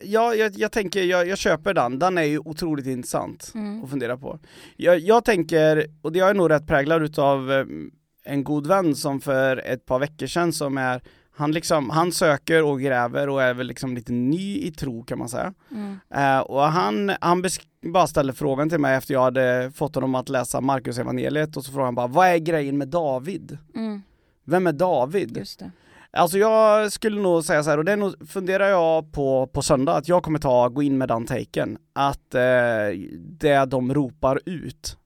jag, 0.00 0.36
jag, 0.36 0.52
jag 0.56 0.72
tänker, 0.72 1.02
jag, 1.02 1.28
jag 1.28 1.38
köper 1.38 1.74
den, 1.74 1.98
den 1.98 2.18
är 2.18 2.22
ju 2.22 2.38
otroligt 2.38 2.86
intressant 2.86 3.52
mm. 3.54 3.84
att 3.84 3.90
fundera 3.90 4.16
på. 4.16 4.38
Jag, 4.76 4.98
jag 4.98 5.24
tänker, 5.24 5.90
och 6.02 6.12
det 6.12 6.20
är 6.20 6.34
nog 6.34 6.50
rätt 6.50 6.66
präglad 6.66 7.02
utav 7.02 7.52
eh, 7.52 7.66
en 8.24 8.44
god 8.44 8.66
vän 8.66 8.94
som 8.94 9.20
för 9.20 9.56
ett 9.56 9.86
par 9.86 9.98
veckor 9.98 10.26
sedan 10.26 10.52
som 10.52 10.78
är 10.78 11.02
han 11.38 11.52
liksom, 11.52 11.90
han 11.90 12.12
söker 12.12 12.62
och 12.62 12.80
gräver 12.80 13.28
och 13.28 13.42
är 13.42 13.54
väl 13.54 13.66
liksom 13.66 13.94
lite 13.94 14.12
ny 14.12 14.58
i 14.58 14.70
tro 14.70 15.04
kan 15.04 15.18
man 15.18 15.28
säga. 15.28 15.54
Mm. 15.70 15.98
Eh, 16.14 16.40
och 16.40 16.62
han, 16.62 17.12
han 17.20 17.44
bara 17.82 18.06
ställde 18.06 18.32
frågan 18.32 18.68
till 18.68 18.78
mig 18.78 18.96
efter 18.96 19.14
jag 19.14 19.22
hade 19.22 19.70
fått 19.74 19.94
honom 19.94 20.14
att 20.14 20.28
läsa 20.28 20.60
Markus 20.60 20.98
evangeliet 20.98 21.56
och 21.56 21.64
så 21.64 21.72
frågade 21.72 21.86
han 21.86 21.94
bara, 21.94 22.06
vad 22.06 22.28
är 22.28 22.38
grejen 22.38 22.78
med 22.78 22.88
David? 22.88 23.58
Mm. 23.74 24.02
Vem 24.44 24.66
är 24.66 24.72
David? 24.72 25.36
Just 25.36 25.58
det. 25.58 25.70
Alltså 26.10 26.38
jag 26.38 26.92
skulle 26.92 27.20
nog 27.20 27.44
säga 27.44 27.62
så 27.62 27.70
här, 27.70 27.78
och 27.78 27.84
det 27.84 27.96
nog, 27.96 28.28
funderar 28.28 28.68
jag 28.68 29.12
på 29.12 29.46
på 29.46 29.62
söndag, 29.62 29.96
att 29.96 30.08
jag 30.08 30.22
kommer 30.22 30.38
ta, 30.38 30.68
gå 30.68 30.82
in 30.82 30.98
med 30.98 31.08
den 31.08 31.26
taken, 31.26 31.78
att 31.92 32.34
eh, 32.34 32.40
det 33.18 33.64
de 33.66 33.94
ropar 33.94 34.40
ut, 34.46 34.96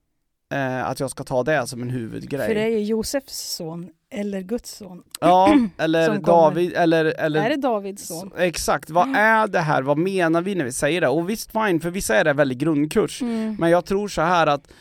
eh, 0.53 0.85
att 0.85 0.99
jag 0.99 1.09
ska 1.09 1.23
ta 1.23 1.43
det 1.43 1.67
som 1.67 1.81
en 1.81 1.89
huvudgrej. 1.89 2.47
För 2.47 2.55
det 2.55 2.63
är 2.63 2.67
ju 2.67 2.83
Josefs 2.83 3.55
son, 3.55 3.89
eller 4.13 4.41
Guds 4.41 4.71
son. 4.77 5.03
Ja, 5.21 5.57
eller. 5.77 6.17
David, 6.17 6.73
eller, 6.73 7.05
eller 7.05 7.45
Är 7.45 7.49
det 7.49 7.55
Davids 7.61 8.07
son? 8.07 8.31
Exakt, 8.37 8.89
vad 8.89 9.15
är 9.15 9.47
det 9.47 9.59
här, 9.59 9.81
vad 9.81 9.97
menar 9.97 10.41
vi 10.41 10.55
när 10.55 10.65
vi 10.65 10.71
säger 10.71 11.01
det? 11.01 11.07
Och 11.07 11.29
visst 11.29 11.51
fine, 11.51 11.79
för 11.79 11.89
vissa 11.89 12.15
är 12.15 12.23
det 12.23 12.33
väldigt 12.33 12.57
grundkurs, 12.57 13.21
Mm. 13.21 13.55
men 13.59 13.69
jag 13.69 13.85
tror 13.85 14.07
så 14.07 14.21
här 14.21 14.47
att 14.47 14.71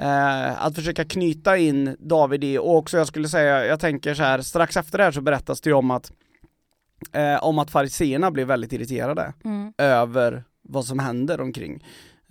eh, 0.00 0.64
att 0.64 0.74
försöka 0.74 1.04
knyta 1.04 1.56
in 1.56 1.96
David 1.98 2.44
i, 2.44 2.58
och 2.58 2.76
också 2.76 2.96
jag 2.98 3.06
skulle 3.06 3.28
säga, 3.28 3.66
jag 3.66 3.80
tänker 3.80 4.14
så 4.14 4.22
här, 4.22 4.40
strax 4.42 4.76
efter 4.76 4.98
det 4.98 5.04
här 5.04 5.12
så 5.12 5.20
berättas 5.20 5.60
det 5.60 5.70
ju 5.70 5.74
om 5.74 5.90
att 5.90 6.12
eh, 7.12 7.44
om 7.44 7.58
att 7.58 7.70
fariseerna 7.70 8.30
blev 8.30 8.46
väldigt 8.46 8.72
irriterade 8.72 9.32
Mm. 9.44 9.72
över 9.78 10.44
vad 10.68 10.84
som 10.84 10.98
händer 10.98 11.40
omkring. 11.40 11.84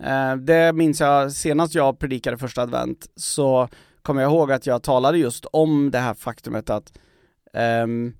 Eh, 0.04 0.36
det 0.36 0.72
minns 0.72 1.00
jag 1.00 1.32
senast 1.32 1.74
jag 1.74 1.98
predikade 1.98 2.38
första 2.38 2.62
advent 2.62 3.06
så 3.16 3.68
kommer 4.02 4.22
jag 4.22 4.30
ihåg 4.32 4.52
att 4.52 4.66
jag 4.66 4.82
talade 4.82 5.18
just 5.18 5.44
om 5.52 5.90
det 5.90 5.98
här 5.98 6.14
faktumet 6.14 6.70
att 6.70 6.98
ehm, 7.52 8.14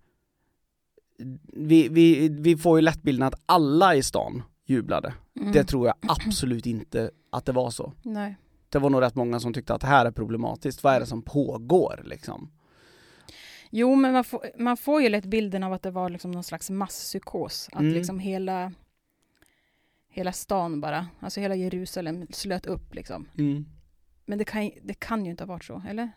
vi, 1.52 1.88
vi, 1.88 2.28
vi 2.28 2.56
får 2.56 2.78
ju 2.78 2.82
lätt 2.82 3.02
bilden 3.02 3.26
att 3.28 3.34
alla 3.46 3.94
i 3.94 4.02
stan 4.02 4.42
jublade. 4.66 5.14
Mm. 5.40 5.52
Det 5.52 5.64
tror 5.64 5.86
jag 5.86 5.94
absolut 6.08 6.66
inte 6.66 7.10
att 7.30 7.46
det 7.46 7.52
var 7.52 7.70
så. 7.70 7.92
Nej. 8.02 8.36
Det 8.68 8.78
var 8.78 8.90
nog 8.90 9.00
rätt 9.02 9.14
många 9.14 9.40
som 9.40 9.52
tyckte 9.52 9.74
att 9.74 9.80
det 9.80 9.86
här 9.86 10.06
är 10.06 10.10
problematiskt, 10.10 10.82
vad 10.84 10.94
är 10.94 11.00
det 11.00 11.06
som 11.06 11.22
pågår 11.22 12.02
liksom? 12.04 12.50
Jo, 13.70 13.94
men 13.94 14.12
man 14.12 14.24
får, 14.24 14.46
man 14.58 14.76
får 14.76 15.02
ju 15.02 15.08
lätt 15.08 15.24
bilden 15.24 15.62
av 15.62 15.72
att 15.72 15.82
det 15.82 15.90
var 15.90 16.10
liksom 16.10 16.30
någon 16.32 16.44
slags 16.44 16.70
masspsykos. 16.70 17.68
Att 17.72 17.80
Mm. 17.80 17.92
liksom 17.94 18.18
hela, 18.18 18.72
hela 20.08 20.32
stan 20.32 20.80
bara, 20.80 21.06
alltså 21.20 21.40
hela 21.40 21.54
Jerusalem 21.54 22.26
slöt 22.30 22.66
upp 22.66 22.94
liksom. 22.94 23.28
Men 24.32 24.38
det 24.38 24.44
kan, 24.44 24.70
det 24.82 24.94
kan 24.94 25.24
ju 25.24 25.30
inte 25.30 25.44
ha 25.44 25.48
varit 25.48 25.64
så, 25.64 25.82
eller? 25.88 26.10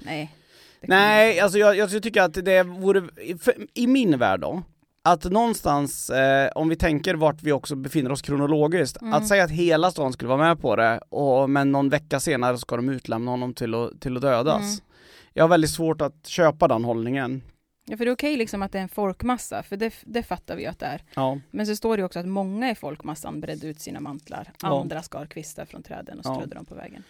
Nej. 0.00 0.34
Nej, 0.80 1.40
alltså 1.40 1.58
jag, 1.58 1.76
jag 1.76 2.02
tycker 2.02 2.22
att 2.22 2.34
det 2.44 2.62
vore, 2.62 3.02
för, 3.40 3.54
i 3.74 3.86
min 3.86 4.18
värld 4.18 4.40
då, 4.40 4.62
att 5.02 5.24
någonstans, 5.24 6.10
eh, 6.10 6.50
om 6.54 6.68
vi 6.68 6.76
tänker 6.76 7.14
vart 7.14 7.42
vi 7.42 7.52
också 7.52 7.76
befinner 7.76 8.12
oss 8.12 8.22
kronologiskt, 8.22 9.00
Mm. 9.02 9.14
att 9.14 9.28
säga 9.28 9.44
att 9.44 9.50
hela 9.50 9.90
stan 9.90 10.12
skulle 10.12 10.28
vara 10.28 10.38
med 10.48 10.60
på 10.60 10.76
det, 10.76 10.98
och, 11.08 11.50
men 11.50 11.72
någon 11.72 11.88
vecka 11.88 12.20
senare 12.20 12.58
ska 12.58 12.76
de 12.76 12.88
utlämna 12.88 13.30
honom 13.30 13.54
till 13.54 13.74
att, 13.74 14.00
till 14.00 14.16
att 14.16 14.22
dödas. 14.22 14.62
Mm. 14.62 14.84
Jag 15.32 15.44
har 15.44 15.48
väldigt 15.48 15.70
svårt 15.70 16.00
att 16.00 16.26
köpa 16.26 16.68
den 16.68 16.84
hållningen. 16.84 17.42
Ja, 17.86 17.96
för 17.96 18.04
det 18.04 18.10
är 18.10 18.14
okej 18.14 18.36
liksom 18.36 18.62
att 18.62 18.72
det 18.72 18.78
är 18.78 18.82
en 18.82 18.88
folkmassa, 18.88 19.62
för 19.62 19.76
det, 19.76 19.94
det 20.04 20.22
fattar 20.22 20.56
vi 20.56 20.62
ju 20.62 20.68
att 20.68 20.78
det 20.78 20.86
är. 20.86 21.02
Ja, 21.14 21.38
Men 21.50 21.66
så 21.66 21.76
står 21.76 21.96
det 21.96 22.04
också 22.04 22.18
att 22.18 22.26
många 22.26 22.70
i 22.70 22.74
folkmassan 22.74 23.40
bredde 23.40 23.66
ut 23.66 23.80
sina 23.80 24.00
mantlar. 24.00 24.52
Ja. 24.62 24.80
Andra 24.80 25.02
skar 25.02 25.26
kvistar 25.26 25.64
från 25.64 25.82
träden 25.82 26.18
och 26.18 26.26
Ja. 26.26 26.34
strödde 26.34 26.54
dem 26.54 26.64
på 26.64 26.74
vägen. 26.74 27.02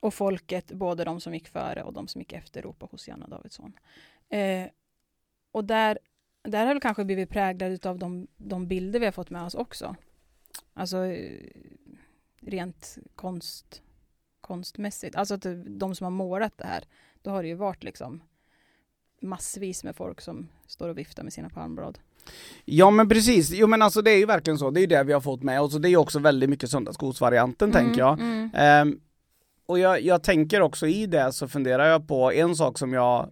Och 0.00 0.14
folket, 0.14 0.72
både 0.72 1.04
de 1.04 1.20
som 1.20 1.34
gick 1.34 1.48
före 1.48 1.82
och 1.82 1.92
de 1.92 2.08
som 2.08 2.20
gick 2.20 2.32
efter, 2.32 2.62
ropade 2.62 2.90
Hosianna 2.90 3.26
Davidsson. 3.26 3.72
Eh, 4.28 4.66
och 5.52 5.64
där, 5.64 5.98
där 6.42 6.66
har 6.66 6.74
det 6.74 6.80
kanske 6.80 7.04
blivit 7.04 7.30
präglad 7.30 7.86
av 7.86 7.98
de, 7.98 8.26
de 8.36 8.66
bilder 8.66 9.00
vi 9.00 9.04
har 9.04 9.12
fått 9.12 9.30
med 9.30 9.42
oss 9.42 9.54
också. 9.54 9.96
Alltså 10.74 11.04
eh, 11.04 11.50
rent 12.40 12.98
konst, 13.14 13.82
konstmässigt. 14.40 15.16
Alltså 15.16 15.34
att 15.34 15.46
de 15.66 15.94
som 15.94 16.04
har 16.04 16.10
målat 16.10 16.58
det 16.58 16.66
här, 16.66 16.84
då 17.22 17.30
har 17.30 17.42
det 17.42 17.48
ju 17.48 17.54
varit 17.54 17.84
liksom 17.84 18.22
massvis 19.20 19.84
med 19.84 19.96
folk 19.96 20.20
som 20.20 20.48
står 20.66 20.88
och 20.88 20.98
viftar 20.98 21.22
med 21.22 21.32
sina 21.32 21.48
palmblad. 21.48 21.98
ja 22.64 22.90
men 22.90 23.08
precis, 23.08 23.50
jo 23.50 23.66
men 23.66 23.82
alltså 23.82 24.02
det 24.02 24.10
är 24.10 24.18
ju 24.18 24.26
verkligen 24.26 24.58
så, 24.58 24.70
det 24.70 24.80
är 24.80 24.82
ju 24.82 24.86
det 24.86 25.04
vi 25.04 25.12
har 25.12 25.20
fått 25.20 25.42
med 25.42 25.60
oss, 25.60 25.74
och 25.74 25.80
det 25.80 25.88
är 25.88 25.90
ju 25.90 25.96
också 25.96 26.18
väldigt 26.18 26.50
mycket 26.50 26.70
söndagsskogsvarianten 26.70 27.72
tänker 27.72 28.00
jag. 28.00 28.20
Mm. 28.20 28.50
Ehm, 28.54 29.00
och 29.66 29.78
jag, 29.78 30.00
jag 30.00 30.22
tänker 30.22 30.60
också 30.60 30.86
i 30.86 31.06
det 31.06 31.32
så 31.32 31.48
funderar 31.48 31.86
jag 31.86 32.08
på 32.08 32.32
en 32.32 32.56
sak 32.56 32.78
som 32.78 32.92
jag 32.92 33.30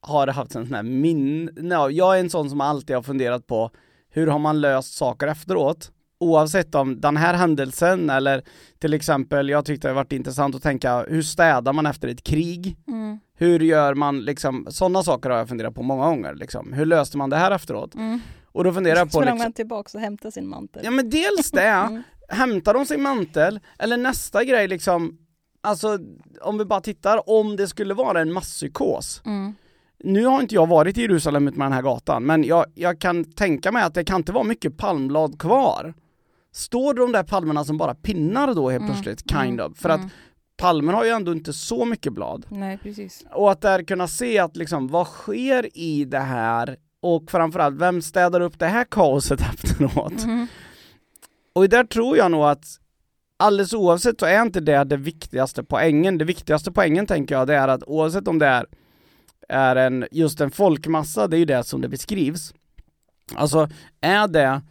har 0.00 0.26
haft 0.26 0.54
en 0.54 0.66
sån 0.66 0.74
här 0.74 0.82
min... 0.82 1.44
No, 1.56 1.90
jag 1.90 2.16
är 2.16 2.20
en 2.20 2.30
sån 2.30 2.50
som 2.50 2.60
alltid 2.60 2.96
har 2.96 3.02
funderat 3.02 3.46
på 3.46 3.70
hur 4.10 4.26
har 4.26 4.38
man 4.38 4.60
löst 4.60 4.94
saker 4.94 5.26
efteråt? 5.26 5.92
Oavsett 6.20 6.74
om 6.74 7.00
den 7.00 7.16
här 7.16 7.34
händelsen 7.34 8.10
eller 8.10 8.42
till 8.78 8.94
exempel, 8.94 9.48
jag 9.48 9.64
tyckte 9.64 9.88
det 9.88 9.94
varit 9.94 10.12
intressant 10.12 10.54
att 10.54 10.62
tänka 10.62 11.04
hur 11.08 11.22
städar 11.22 11.72
man 11.72 11.86
efter 11.86 12.08
ett 12.08 12.24
krig? 12.24 12.76
Mm. 12.88 13.18
Hur 13.34 13.60
gör 13.60 13.94
man 13.94 14.20
liksom, 14.20 14.66
sådana 14.70 15.02
saker 15.02 15.30
har 15.30 15.38
jag 15.38 15.48
funderat 15.48 15.74
på 15.74 15.82
många 15.82 16.06
gånger 16.06 16.34
liksom. 16.34 16.72
Hur 16.72 16.86
löste 16.86 17.16
man 17.16 17.30
det 17.30 17.36
här 17.36 17.50
efteråt? 17.50 17.94
Mm. 17.94 18.20
Och 18.52 18.64
då 18.64 18.72
funderar 18.72 18.96
jag 18.96 19.06
på 19.06 19.10
Sprang 19.10 19.24
liksom, 19.24 19.38
man 19.38 19.52
tillbaka 19.52 19.90
och 19.98 20.00
hämtade 20.00 20.32
sin 20.32 20.48
mantel. 20.48 20.82
ja 20.84 20.90
men 20.90 21.10
dels 21.10 21.50
det, 21.50 21.62
Mm. 21.88 22.02
Hämtar 22.28 22.74
de 22.74 22.86
sin 22.86 23.02
mantel, 23.02 23.60
eller 23.78 23.96
nästa 23.96 24.44
grej 24.44 24.68
liksom, 24.68 25.18
alltså 25.60 25.98
om 26.40 26.58
vi 26.58 26.64
bara 26.64 26.80
tittar, 26.80 27.30
om 27.30 27.56
det 27.56 27.68
skulle 27.68 27.94
vara 27.94 28.20
en 28.20 28.32
masspsykos. 28.32 29.22
Mm. 29.26 29.54
Nu 30.04 30.24
har 30.26 30.40
inte 30.40 30.54
jag 30.54 30.66
varit 30.66 30.98
i 30.98 31.00
Jerusalem 31.02 31.48
ut 31.48 31.56
med 31.56 31.64
den 31.64 31.72
här 31.72 31.82
gatan, 31.82 32.24
men 32.24 32.44
jag, 32.44 32.66
jag 32.74 33.00
kan 33.00 33.24
tänka 33.24 33.72
mig 33.72 33.82
att 33.82 33.94
det 33.94 34.04
kan 34.04 34.16
inte 34.16 34.32
vara 34.32 34.44
mycket 34.44 34.76
palmblad 34.76 35.40
kvar. 35.40 35.94
står 36.52 36.94
de 36.94 37.12
där 37.12 37.22
palmerna 37.22 37.64
som 37.64 37.76
bara 37.78 37.94
pinnar 37.94 38.54
då 38.54 38.70
helt 38.70 38.82
Mm, 38.82 38.92
plötsligt, 38.94 39.30
kind 39.30 39.60
mm, 39.60 39.72
of. 39.72 39.78
För 39.78 39.88
att 39.88 39.98
mm. 40.00 40.10
palmen 40.56 40.94
har 40.94 41.04
ju 41.04 41.10
ändå 41.10 41.32
inte 41.32 41.52
så 41.52 41.84
mycket 41.84 42.12
blad. 42.12 42.46
Nej, 42.48 42.78
precis. 42.82 43.24
Och 43.32 43.50
att 43.50 43.60
där 43.60 43.82
kunna 43.82 44.08
se 44.08 44.38
att 44.38 44.56
liksom, 44.56 44.88
vad 44.88 45.06
sker 45.06 45.78
i 45.78 46.04
det 46.04 46.18
här? 46.18 46.76
Och 47.02 47.30
framförallt, 47.30 47.76
vem 47.80 48.02
städar 48.02 48.40
upp 48.40 48.58
det 48.58 48.66
här 48.66 48.84
kaoset 48.90 49.40
efteråt? 49.54 50.24
Mhm. 50.26 50.46
Och 51.58 51.68
där 51.68 51.84
tror 51.84 52.16
jag 52.16 52.30
nog 52.30 52.44
att 52.44 52.66
alldeles 53.36 53.72
oavsett 53.74 54.20
så 54.20 54.26
är 54.26 54.42
inte 54.42 54.60
det 54.60 54.84
det 54.84 54.96
viktigaste 54.96 55.64
poängen. 55.64 56.18
Det 56.18 56.24
viktigaste 56.24 56.72
poängen 56.72 57.06
tänker 57.06 57.34
jag 57.34 57.46
det 57.46 57.54
är 57.54 57.68
att 57.68 57.82
oavsett 57.82 58.28
om 58.28 58.38
det 58.38 58.46
är, 58.46 58.66
är 59.48 59.76
en, 59.76 60.06
just 60.10 60.40
en 60.40 60.50
folkmassa, 60.50 61.28
det 61.28 61.36
är 61.36 61.38
ju 61.38 61.44
det 61.44 61.64
som 61.64 61.80
det 61.80 61.88
beskrivs. 61.88 62.54
Alltså, 63.34 63.68
är 64.00 64.28
det 64.28 64.62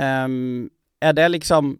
ehm, 0.00 0.70
är 1.00 1.12
det 1.12 1.28
liksom 1.28 1.78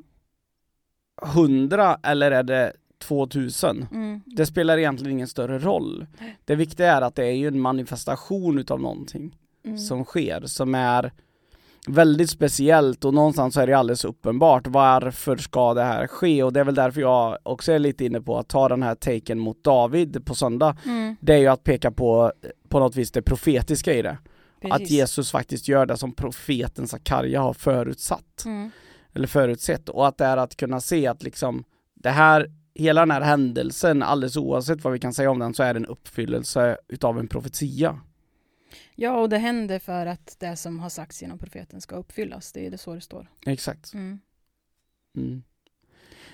100 1.23 1.99
eller 2.03 2.31
är 2.31 2.43
det 2.43 2.73
2000? 2.99 3.87
Mm. 3.93 4.21
Det 4.27 4.47
spelar 4.47 4.79
egentligen 4.79 5.13
ingen 5.13 5.29
större 5.29 5.59
roll. 5.59 6.07
Det 6.45 6.55
viktiga 6.55 6.93
är 6.97 7.03
att 7.03 7.15
det 7.15 7.25
är 7.27 7.33
ju 7.33 7.49
en 7.49 7.61
manifestation 7.61 8.59
utav 8.59 8.81
någonting 8.81 9.35
Mm. 9.65 9.79
som 9.79 10.05
sker, 10.05 10.47
som 10.47 10.75
är 10.75 11.13
väldigt 11.89 12.31
speciellt 12.31 13.05
och 13.05 13.15
någonstans 13.15 13.57
är 13.57 13.67
det 13.67 13.75
alldeles 13.75 14.05
uppenbart 14.05 14.67
varför 14.67 15.37
ska 15.37 15.75
det 15.75 15.83
här 15.83 16.07
ske 16.07 16.43
och 16.43 16.53
det 16.53 16.61
är 16.61 16.65
väl 16.65 16.75
därför 16.75 17.01
jag 17.01 17.39
också 17.43 17.73
är 17.73 17.79
lite 17.79 18.05
inne 18.05 18.21
på 18.21 18.39
att 18.39 18.49
ta 18.49 18.69
den 18.69 18.83
här 18.83 18.95
taken 18.95 19.39
mot 19.39 19.65
David 19.65 20.25
på 20.27 20.35
söndag. 20.35 20.77
Mm. 20.85 21.17
Det 21.21 21.35
är 21.35 21.39
ju 21.39 21.47
att 21.47 21.65
peka 21.65 21.91
på 21.91 22.33
på 22.69 22.79
något 22.79 22.97
vis 22.97 23.11
det 23.11 23.23
profetiska 23.23 23.95
i 23.95 24.03
det. 24.03 24.19
Att 24.63 24.71
Precis. 24.71 24.91
Jesus 24.91 25.31
faktiskt 25.31 25.69
gör 25.69 25.87
det 25.87 25.97
som 25.97 26.13
profeten 26.13 26.89
Sakarja 26.89 27.41
har 27.41 27.53
förutsatt 27.53 28.43
Mm. 28.45 28.71
eller 29.15 29.27
förutsett 29.27 29.89
och 29.89 30.07
att 30.09 30.19
det 30.19 30.25
är 30.25 30.37
att 30.37 30.57
kunna 30.57 30.81
se 30.81 31.07
att 31.07 31.23
liksom 31.23 31.65
det 31.95 32.11
här, 32.11 32.51
hela 32.75 33.01
den 33.01 33.11
här 33.11 33.21
händelsen, 33.21 34.03
alldeles 34.03 34.37
oavsett 34.37 34.85
vad 34.85 34.93
vi 34.93 34.99
kan 34.99 35.13
säga 35.15 35.31
om 35.31 35.39
den, 35.39 35.55
så 35.55 35.63
är 35.63 35.75
det 35.75 35.79
en 35.79 35.87
uppfyllelse 35.87 36.77
utav 36.89 37.19
en 37.19 37.29
profetia. 37.29 38.01
Ja, 38.95 39.21
och 39.21 39.29
det 39.29 39.39
händer 39.39 39.79
för 39.79 40.07
att 40.07 40.37
det 40.41 40.57
som 40.57 40.81
har 40.81 40.89
sagts 40.89 41.23
genom 41.23 41.39
profeten 41.39 41.81
ska 41.81 41.97
uppfyllas. 41.97 42.53
Det 42.53 42.67
är 42.67 42.71
det 42.71 42.79
så 42.79 42.95
det 42.95 43.01
står. 43.01 43.31
Exakt. 43.47 43.95
Mm. 43.95 44.21
Mm. 45.17 45.43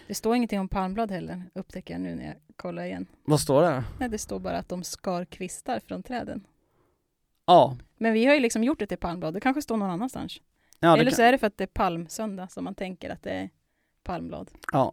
Det 0.07 0.15
står 0.15 0.37
ingenting 0.37 0.61
om 0.61 0.69
palmblad 0.69 1.11
heller, 1.11 1.43
upptäcker 1.55 1.95
jag 1.95 2.01
nu 2.01 2.15
när 2.15 2.25
jag 2.27 2.35
kollar 2.57 2.85
igen. 2.85 3.07
Vad 3.25 3.41
står 3.41 3.63
det? 3.63 3.85
Nej, 4.01 4.09
det 4.09 4.19
står 4.19 4.39
bara 4.39 4.59
att 4.59 4.69
de 4.69 4.85
skar 4.85 5.25
kvistar 5.25 5.81
från 5.81 6.03
träden. 6.03 6.47
Ja, 7.47 7.77
Men 7.97 8.13
vi 8.13 8.27
har 8.27 8.35
ju 8.35 8.41
liksom 8.41 8.65
gjort 8.65 8.79
det 8.79 8.87
till 8.87 8.99
palmblad. 8.99 9.35
Det 9.35 9.41
kanske 9.41 9.63
står 9.63 9.77
någon 9.77 9.91
annanstans. 9.91 10.41
ja, 10.81 10.93
Eller 10.95 11.05
kan, 11.11 11.17
så 11.17 11.23
är 11.23 11.33
det 11.33 11.39
för 11.39 11.47
att 11.47 11.57
det 11.57 11.65
är 11.65 11.69
palmsöndag 11.69 12.49
som 12.49 12.65
man 12.65 12.75
tänker 12.75 13.11
att 13.11 13.23
det 13.23 13.31
är 13.31 13.51
palmblad. 14.03 14.51
ja. 14.73 14.93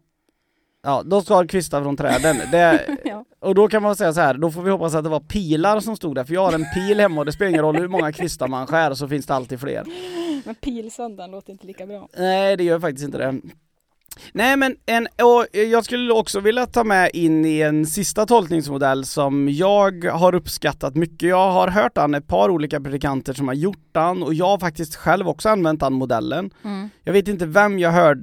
Ja, 0.83 1.03
de 1.03 1.21
skar 1.21 1.47
kvistar 1.47 1.81
från 1.81 1.97
träden. 1.97 2.37
Det, 2.51 2.97
ja. 3.03 3.25
och 3.39 3.55
då 3.55 3.67
kan 3.67 3.83
man 3.83 3.95
säga 3.95 4.13
så 4.13 4.21
här, 4.21 4.33
då 4.33 4.51
får 4.51 4.61
vi 4.61 4.71
hoppas 4.71 4.95
att 4.95 5.03
det 5.03 5.09
var 5.09 5.19
pilar 5.19 5.79
som 5.79 5.95
stod 5.95 6.15
där, 6.15 6.23
för 6.23 6.33
jag 6.33 6.45
har 6.45 6.53
en 6.53 6.65
pil 6.73 6.99
hemma 6.99 7.21
och 7.21 7.25
det 7.25 7.31
spelar 7.31 7.49
ingen 7.49 7.61
roll 7.61 7.77
hur 7.77 7.87
många 7.87 8.11
kvistar 8.11 8.47
man 8.47 8.67
skär 8.67 8.93
så 8.93 9.07
finns 9.07 9.25
det 9.25 9.35
alltid 9.35 9.59
fler. 9.59 9.83
Men 10.45 10.55
pilsöndagen 10.55 11.31
låter 11.31 11.51
inte 11.51 11.67
lika 11.67 11.85
bra. 11.85 12.07
Nej, 12.17 12.57
det 12.57 12.63
gör 12.63 12.79
faktiskt 12.79 13.05
inte 13.05 13.17
det. 13.17 13.41
Nej 14.33 14.57
men 14.57 14.75
en, 14.85 15.07
och 15.07 15.45
jag 15.51 15.85
skulle 15.85 16.13
också 16.13 16.39
vilja 16.39 16.65
ta 16.65 16.83
med 16.83 17.09
in 17.13 17.45
i 17.45 17.61
en 17.61 17.85
sista 17.85 18.25
tolkningsmodell 18.25 19.05
som 19.05 19.49
jag 19.49 20.05
har 20.05 20.35
uppskattat 20.35 20.95
mycket. 20.95 21.29
Jag 21.29 21.51
har 21.51 21.67
hört 21.67 21.95
den 21.95 22.13
ett 22.13 22.27
par 22.27 22.49
olika 22.49 22.81
predikanter 22.81 23.33
som 23.33 23.47
har 23.47 23.55
gjort 23.55 23.89
den 23.91 24.23
och 24.23 24.33
jag 24.33 24.47
har 24.47 24.57
faktiskt 24.57 24.95
själv 24.95 25.27
också 25.29 25.49
använt 25.49 25.79
den 25.79 25.93
modellen. 25.93 26.51
Mm. 26.63 26.89
Jag 27.03 27.13
vet 27.13 27.27
inte 27.27 27.45
vem 27.45 27.79
jag 27.79 27.91
hörde 27.91 28.21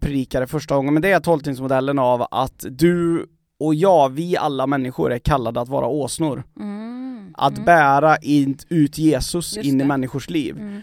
predika 0.00 0.40
det 0.40 0.46
första 0.46 0.74
gången, 0.76 0.94
men 0.94 1.02
det 1.02 1.10
är 1.12 1.20
tolkningsmodellen 1.20 1.98
av 1.98 2.26
att 2.30 2.64
du 2.70 3.26
och 3.60 3.74
jag, 3.74 4.08
vi 4.08 4.36
alla 4.36 4.66
människor 4.66 5.12
är 5.12 5.18
kallade 5.18 5.60
att 5.60 5.68
vara 5.68 5.86
åsnor. 5.86 6.42
Mm. 6.60 7.34
Att 7.38 7.52
Mm. 7.52 7.64
bära 7.64 8.16
in, 8.16 8.58
ut 8.68 8.98
Jesus 8.98 9.56
Just 9.56 9.66
in 9.68 9.74
i 9.74 9.78
det. 9.78 9.84
människors 9.88 10.30
liv 10.30 10.56
Mm. 10.58 10.80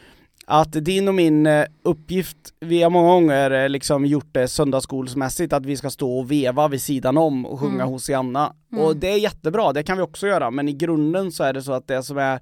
att 0.47 0.71
din 0.85 1.07
och 1.07 1.15
min 1.15 1.45
eh, 1.45 1.65
uppgift, 1.83 2.37
vi 2.59 2.83
har 2.83 2.89
många 2.89 3.07
gånger 3.13 3.51
eh, 3.51 3.69
liksom 3.69 4.05
gjort 4.05 4.27
det 4.31 4.47
söndagsskolsmässigt, 4.47 5.53
att 5.53 5.65
vi 5.65 5.77
ska 5.77 5.89
stå 5.89 6.19
och 6.19 6.31
veva 6.31 6.67
vid 6.67 6.81
sidan 6.81 7.17
om 7.17 7.45
och 7.45 7.59
sjunga 7.59 7.73
Mm. 7.73 7.87
Hosianna. 7.87 8.53
Mm. 8.71 8.83
Och 8.85 8.97
det 8.97 9.09
är 9.11 9.17
jättebra, 9.17 9.73
det 9.73 9.83
kan 9.83 9.97
vi 9.97 10.03
också 10.03 10.27
göra, 10.27 10.51
men 10.51 10.69
i 10.69 10.73
grunden 10.73 11.31
så 11.31 11.43
är 11.43 11.53
det 11.53 11.61
så 11.61 11.73
att 11.73 11.87
det 11.87 12.03
som 12.03 12.17
är 12.17 12.39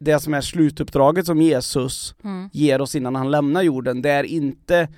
det 0.00 0.20
som 0.20 0.34
är 0.34 0.40
slutuppdraget 0.40 1.26
som 1.26 1.42
Jesus 1.42 2.14
Mm. 2.24 2.48
ger 2.52 2.80
oss 2.80 2.94
innan 2.94 3.14
han 3.14 3.30
lämnar 3.30 3.62
jorden, 3.62 4.02
det 4.02 4.10
är 4.10 4.24
inte 4.24 4.88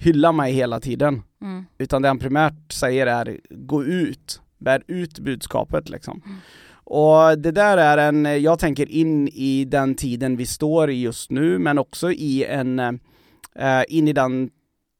hylla 0.00 0.32
mig 0.32 0.52
hela 0.52 0.80
tiden, 0.80 1.22
Mm. 1.42 1.64
utan 1.78 2.02
det 2.02 2.08
han 2.08 2.18
primärt 2.18 2.72
säger 2.72 3.06
är 3.06 3.40
gå 3.50 3.84
ut, 3.84 4.40
bär 4.58 4.82
ut 4.86 5.18
budskapet 5.18 5.88
liksom. 5.88 6.22
Mm. 6.26 6.36
Och 6.84 7.38
det 7.38 7.50
där 7.50 7.76
är 7.78 7.98
en, 8.08 8.42
jag 8.42 8.58
tänker 8.58 8.88
in 8.90 9.28
i 9.28 9.64
den 9.64 9.94
tiden 9.94 10.36
vi 10.36 10.46
står 10.46 10.90
i 10.90 11.00
just 11.02 11.30
nu, 11.30 11.58
men 11.58 11.78
också 11.78 12.12
i 12.12 12.44
en, 12.44 12.78
eh, 12.78 13.82
in 13.88 14.08
i 14.08 14.12
den 14.12 14.50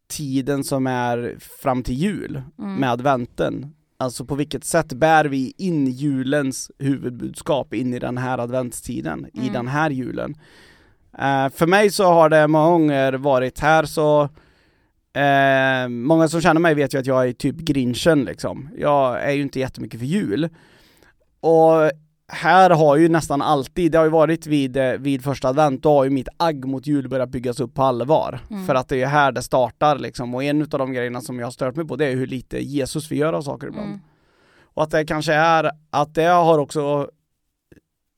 tiden 0.08 0.64
som 0.64 0.86
är 0.86 1.36
fram 1.62 1.82
till 1.82 1.94
jul, 1.94 2.42
Mm. 2.58 2.74
med 2.74 2.90
adventen. 2.90 3.74
Alltså 3.96 4.24
på 4.24 4.34
vilket 4.34 4.64
sätt 4.64 4.92
bär 4.92 5.24
vi 5.24 5.52
in 5.58 5.86
julens 5.86 6.70
huvudbudskap 6.78 7.74
in 7.74 7.94
i 7.94 7.98
den 7.98 8.18
här 8.18 8.38
adventstiden, 8.38 9.26
i 9.34 9.40
Mm. 9.40 9.52
den 9.52 9.68
här 9.68 9.90
julen. 9.90 10.34
Eh, 11.18 11.48
för 11.48 11.66
mig 11.66 11.90
så 11.90 12.04
har 12.04 12.28
det 12.28 12.46
många 12.48 12.70
gånger 12.70 13.12
varit 13.12 13.58
här 13.60 13.84
så 13.84 14.28
Eh, 15.12 15.88
många 15.88 16.28
som 16.28 16.40
känner 16.40 16.60
mig 16.60 16.74
vet 16.74 16.94
ju 16.94 16.98
att 16.98 17.06
jag 17.06 17.28
är 17.28 17.32
typ 17.32 17.56
grinchen 17.56 18.24
liksom. 18.24 18.68
Jag 18.76 19.22
är 19.22 19.32
ju 19.32 19.42
inte 19.42 19.60
jättemycket 19.60 20.00
för 20.00 20.06
jul. 20.06 20.48
Och 21.40 21.90
här 22.32 22.70
har 22.70 22.96
ju 22.96 23.08
nästan 23.08 23.42
alltid, 23.42 23.92
det 23.92 23.98
har 23.98 24.04
ju 24.04 24.10
varit 24.10 24.46
vid, 24.46 24.76
eh, 24.76 24.92
vid 24.92 25.24
första 25.24 25.48
advent, 25.48 25.82
då 25.82 25.96
har 25.96 26.04
ju 26.04 26.10
mitt 26.10 26.28
agg 26.36 26.64
mot 26.64 26.86
jul 26.86 27.08
börjat 27.08 27.28
byggas 27.28 27.60
upp 27.60 27.74
på 27.74 27.82
allvar. 27.82 28.40
Mm. 28.50 28.66
För 28.66 28.74
att 28.74 28.88
det 28.88 29.02
är 29.02 29.06
här 29.06 29.32
det 29.32 29.42
startar 29.42 29.98
liksom. 29.98 30.34
Och 30.34 30.44
en 30.44 30.62
av 30.62 30.68
de 30.68 30.92
grejerna 30.92 31.20
som 31.20 31.38
jag 31.38 31.46
har 31.46 31.50
stört 31.50 31.76
mig 31.76 31.86
på 31.86 31.96
det 31.96 32.06
är 32.06 32.16
hur 32.16 32.26
lite 32.26 32.58
Jesus 32.58 33.12
vi 33.12 33.16
gör 33.16 33.32
av 33.32 33.42
saker 33.42 33.66
ibland. 33.66 33.88
Mm. 33.88 34.00
Och 34.62 34.82
att 34.82 34.90
det 34.90 35.04
kanske 35.04 35.32
är, 35.32 35.70
att 35.90 36.14
det 36.14 36.24
har 36.24 36.58
också 36.58 37.10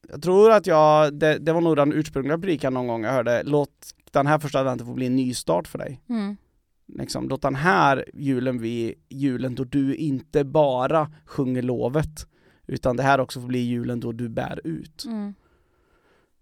Jag 0.09 0.23
tror 0.23 0.51
att 0.51 0.67
jag, 0.67 1.15
det, 1.15 1.39
det 1.39 1.53
var 1.53 1.61
nog 1.61 1.77
den 1.77 1.93
ursprungliga 1.93 2.39
predikan 2.39 2.75
någon 2.75 2.87
gång 2.87 3.05
jag 3.05 3.13
hörde, 3.13 3.43
låt 3.45 3.71
den 4.11 4.27
här 4.27 4.39
första 4.39 4.61
adventen 4.61 4.87
få 4.87 4.93
bli 4.95 5.07
en 5.07 5.17
ny 5.17 5.35
start 5.35 5.69
för 5.69 5.79
dig. 5.79 6.01
Mm. 6.09 6.37
Liksom, 6.99 7.29
den 7.43 7.55
här 7.55 8.05
julen 8.15 8.59
bli 8.59 8.95
julen 9.09 9.55
då 9.55 9.65
du 9.65 9.95
inte 9.95 10.45
bara 10.45 11.13
sjunger 11.25 11.63
lovet, 11.63 12.27
utan 12.67 12.97
det 12.97 13.03
här 13.03 13.21
också 13.21 13.41
får 13.41 13.49
bli 13.49 13.59
julen 13.59 14.01
då 14.01 14.13
du 14.13 14.29
bär 14.29 14.61
ut. 14.65 15.05
Mm. 15.05 15.35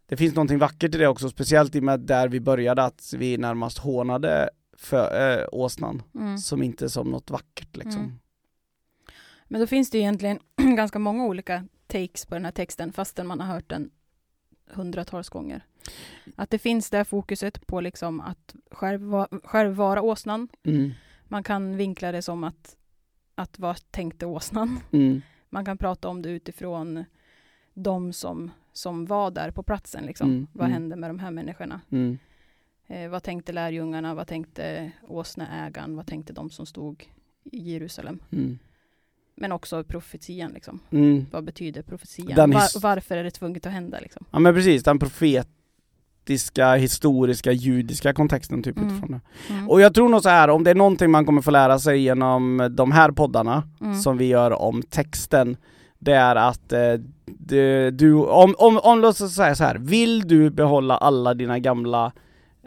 Det 0.07 0.17
finns 0.17 0.35
någonting 0.35 0.59
vackert 0.59 0.95
i 0.95 0.99
det 0.99 1.09
också, 1.09 1.29
speciellt 1.29 1.77
i 1.77 1.79
och 1.79 1.83
med 1.83 2.01
där 2.01 2.29
vi 2.29 2.41
började, 2.41 2.83
att 2.85 3.15
vi 3.17 3.39
närmast 3.39 3.79
hånade 3.79 4.51
för, 4.77 5.39
äh, 5.39 5.47
åsnan, 5.53 6.03
Mm. 6.15 6.39
som 6.39 6.63
inte 6.63 6.89
som 6.89 7.11
något 7.11 7.31
vackert 7.31 7.77
liksom. 7.77 8.03
Mm. 8.03 8.19
Men 9.49 9.61
då 9.61 9.67
finns 9.67 9.91
det 9.91 9.99
egentligen 9.99 10.39
ganska 10.77 10.99
många 10.99 11.25
olika 11.25 11.65
takes 11.87 12.27
på 12.27 12.35
den 12.35 12.45
här 12.45 12.53
texten 12.53 12.93
fastän 12.93 13.27
man 13.27 13.41
har 13.41 13.55
hört 13.55 13.69
den 13.69 13.91
hundratals 14.73 15.29
gånger. 15.29 15.65
Att 16.37 16.51
det 16.51 16.59
finns 16.59 16.91
det 16.91 17.05
fokuset 17.05 17.67
på 17.67 17.81
liksom 17.81 18.21
att 18.21 18.55
själv, 18.71 19.01
va- 19.01 19.29
själv 19.45 19.75
vara 19.75 20.03
åsnan. 20.03 20.49
Mm. 20.63 20.91
Man 21.29 21.43
kan 21.43 21.77
vinkla 21.77 22.13
det 22.13 22.23
som 22.23 22.45
att, 22.45 22.77
att 23.35 23.59
vad 23.59 23.91
tänkte 23.91 24.27
åsnan? 24.27 24.81
Mm. 24.93 25.23
Man 25.49 25.65
kan 25.65 25.79
prata 25.79 26.09
om 26.09 26.23
det 26.23 26.31
utifrån 26.31 27.05
de 27.75 28.13
som, 28.13 28.51
som 28.73 29.07
var 29.07 29.31
där 29.31 29.51
på 29.51 29.63
platsen. 29.63 30.05
Liksom. 30.07 30.31
Mm, 30.31 30.47
Vad 30.53 30.65
mm. 30.67 30.73
hände 30.73 30.97
med 30.97 31.11
de 31.11 31.19
här 31.19 31.31
människorna? 31.31 31.81
Mm. 31.91 32.19
Eh, 32.87 33.09
vad 33.11 33.23
tänkte 33.23 33.53
lärjungarna? 33.53 34.15
Vad 34.15 34.27
tänkte 34.27 34.93
åsneägaren? 35.09 35.97
Vad 35.97 36.07
tänkte 36.07 36.33
de 36.33 36.51
som 36.51 36.67
stod 36.67 37.11
i 37.45 37.73
Jerusalem? 37.73 38.23
Men 39.41 39.53
också 39.53 39.85
profetian. 39.85 40.51
Liksom. 40.53 40.81
Mm. 40.91 41.27
Vad 41.33 41.45
betyder 41.45 41.83
profetian? 41.83 42.35
Den 42.37 42.51
Var, 42.51 42.81
varför 42.81 43.17
är 43.17 43.25
det 43.25 43.31
tvunget 43.31 43.67
att 43.67 43.73
hända? 43.73 43.99
Liksom? 44.01 44.25
Ja 44.31 44.39
men 44.39 44.55
precis, 44.55 44.83
den 44.83 44.99
profetiska, 44.99 46.75
historiska, 46.75 47.53
judiska 47.53 48.13
kontexten 48.13 48.63
typ 48.63 48.77
Mm. 48.77 48.89
utifrån 48.89 49.11
det. 49.11 49.21
Mm. 49.55 49.71
Och 49.71 49.81
jag 49.81 49.95
tror 49.95 50.09
nog 50.09 50.23
så 50.23 50.29
här, 50.29 50.49
om 50.51 50.65
det 50.65 50.71
är 50.71 50.75
någonting 50.75 51.11
man 51.11 51.27
kommer 51.27 51.43
få 51.43 51.51
lära 51.51 51.79
sig 51.79 52.01
genom 52.01 52.69
de 52.77 52.93
här 52.93 53.11
poddarna 53.11 53.63
Mm. 53.81 53.95
som 54.01 54.19
vi 54.19 54.25
gör 54.27 54.51
om 54.63 54.83
texten, 54.83 55.57
det 55.99 56.13
är 56.13 56.37
att 56.37 56.73
eh, 56.73 56.95
det, 57.27 57.91
du, 57.91 58.15
om, 58.15 58.55
om, 58.59 58.79
om 58.83 59.01
låt 59.01 59.21
oss 59.21 59.35
säga 59.35 59.55
så 59.55 59.65
här, 59.65 59.77
vill 59.79 60.29
du 60.29 60.51
behålla 60.51 60.97
alla 60.97 61.35
dina 61.35 61.59
gamla 61.59 62.13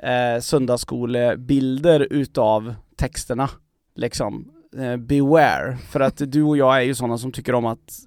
eh, 0.04 0.42
söndagsskolebilder 0.42 2.08
utav 2.12 2.76
texterna, 2.96 3.50
liksom, 3.96 4.52
eh, 4.78 4.98
beware, 4.98 5.78
för 5.78 6.00
att 6.00 6.22
du 6.32 6.44
och 6.44 6.58
jag 6.58 6.78
är 6.78 6.82
ju 6.82 6.96
sådana 6.96 7.18
som 7.18 7.32
tycker 7.32 7.56
om 7.56 7.66
att, 7.66 8.00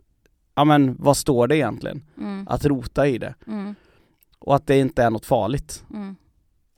ja 0.55 0.65
men 0.65 0.97
vad 0.99 1.17
står 1.17 1.49
det 1.49 1.57
egentligen? 1.57 2.03
Mm. 2.19 2.49
Att 2.49 2.65
rota 2.65 3.07
i 3.07 3.19
det, 3.19 3.35
Mm. 3.47 3.75
och 4.39 4.57
att 4.57 4.67
det 4.67 4.79
inte 4.79 5.03
är 5.03 5.11
något 5.11 5.27
farligt. 5.27 5.85
Mm. 5.95 6.17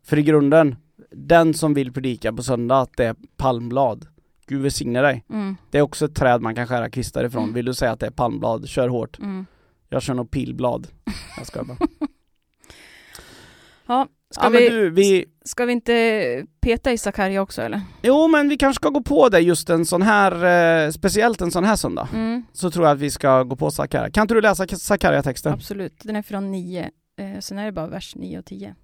För 0.04 0.18
i 0.18 0.22
grunden, 0.22 0.76
den 1.10 1.54
som 1.54 1.74
vill 1.74 1.92
predika 1.92 2.32
på 2.32 2.42
söndag 2.42 2.80
att 2.80 2.96
det 2.96 3.04
är 3.04 3.16
palmblad. 3.36 4.06
Gud 4.46 4.62
välsigne 4.62 5.00
dig. 5.00 5.24
Mm. 5.30 5.56
Det 5.70 5.78
är 5.78 5.82
också 5.82 6.04
ett 6.04 6.14
träd 6.14 6.42
man 6.42 6.54
kan 6.54 6.66
skära 6.66 6.90
kvistar 6.90 7.24
ifrån. 7.24 7.42
Mm. 7.42 7.54
Vill 7.54 7.64
du 7.64 7.74
säga 7.74 7.92
att 7.92 8.00
det 8.00 8.06
är 8.06 8.10
palmblad, 8.10 8.68
kör 8.68 8.88
hårt. 8.88 9.18
Mm. 9.18 9.46
Jag 9.88 10.02
kör 10.02 10.14
nog 10.14 10.30
pilblad. 10.30 10.88
Jag 11.36 11.46
ska 11.46 11.64
bara. 11.64 11.78
Ja, 13.86 14.06
ska, 14.30 14.44
ja, 14.44 14.48
vi, 14.48 14.68
du, 14.68 14.90
vi, 14.90 15.24
ska 15.44 15.64
vi 15.64 15.72
inte 15.72 16.46
peta 16.60 16.92
i 16.92 16.98
Sakarja 16.98 17.42
också 17.42 17.62
eller? 17.62 17.80
jo 18.02 18.28
men 18.28 18.48
vi 18.48 18.56
kanske 18.56 18.80
ska 18.80 18.88
gå 18.88 19.02
på 19.02 19.28
det 19.28 19.40
just 19.40 19.70
en 19.70 19.86
sån 19.86 20.02
här, 20.02 20.84
eh, 20.84 20.90
speciellt 20.90 21.40
en 21.40 21.50
sån 21.50 21.64
här 21.64 21.76
söndag. 21.76 22.08
Mm. 22.14 22.44
Så 22.52 22.70
tror 22.70 22.86
jag 22.86 22.94
att 22.94 23.00
vi 23.00 23.10
ska 23.10 23.42
gå 23.42 23.56
på 23.56 23.70
Sakarja. 23.70 24.10
Kan 24.10 24.22
inte 24.22 24.34
du 24.34 24.40
läsa 24.40 24.66
Sakarja-texten? 24.66 25.52
Absolut, 25.52 26.00
den 26.02 26.16
är 26.16 26.22
från 26.22 26.50
9, 26.50 26.90
eh, 27.16 27.40
sen 27.40 27.58
är 27.58 27.64
det 27.64 27.72
bara 27.72 27.86
vers 27.86 28.16
9 28.16 28.38
och 28.38 28.44
10. 28.44 28.74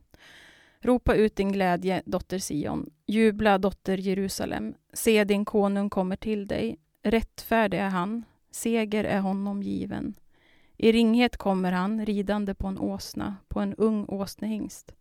Ropa 0.80 1.14
ut 1.14 1.36
din 1.36 1.52
glädje, 1.52 2.02
dotter 2.06 2.38
Sion. 2.38 2.90
Jubla, 3.06 3.58
dotter 3.58 3.96
Jerusalem. 3.96 4.74
Se, 4.92 5.24
din 5.24 5.44
konung 5.44 5.90
kommer 5.90 6.16
till 6.16 6.46
dig. 6.46 6.76
Rättfärdig 7.02 7.78
är 7.78 7.88
han. 7.88 8.24
Seger 8.50 9.04
är 9.04 9.20
honom 9.20 9.62
given. 9.62 10.14
I 10.76 10.92
ringhet 10.92 11.36
kommer 11.36 11.72
han, 11.72 12.06
ridande 12.06 12.54
på 12.54 12.66
en 12.66 12.78
åsna, 12.78 13.36
på 13.48 13.60
en 13.60 13.74
ung 13.74 14.04
åsnehingst. 14.08 14.94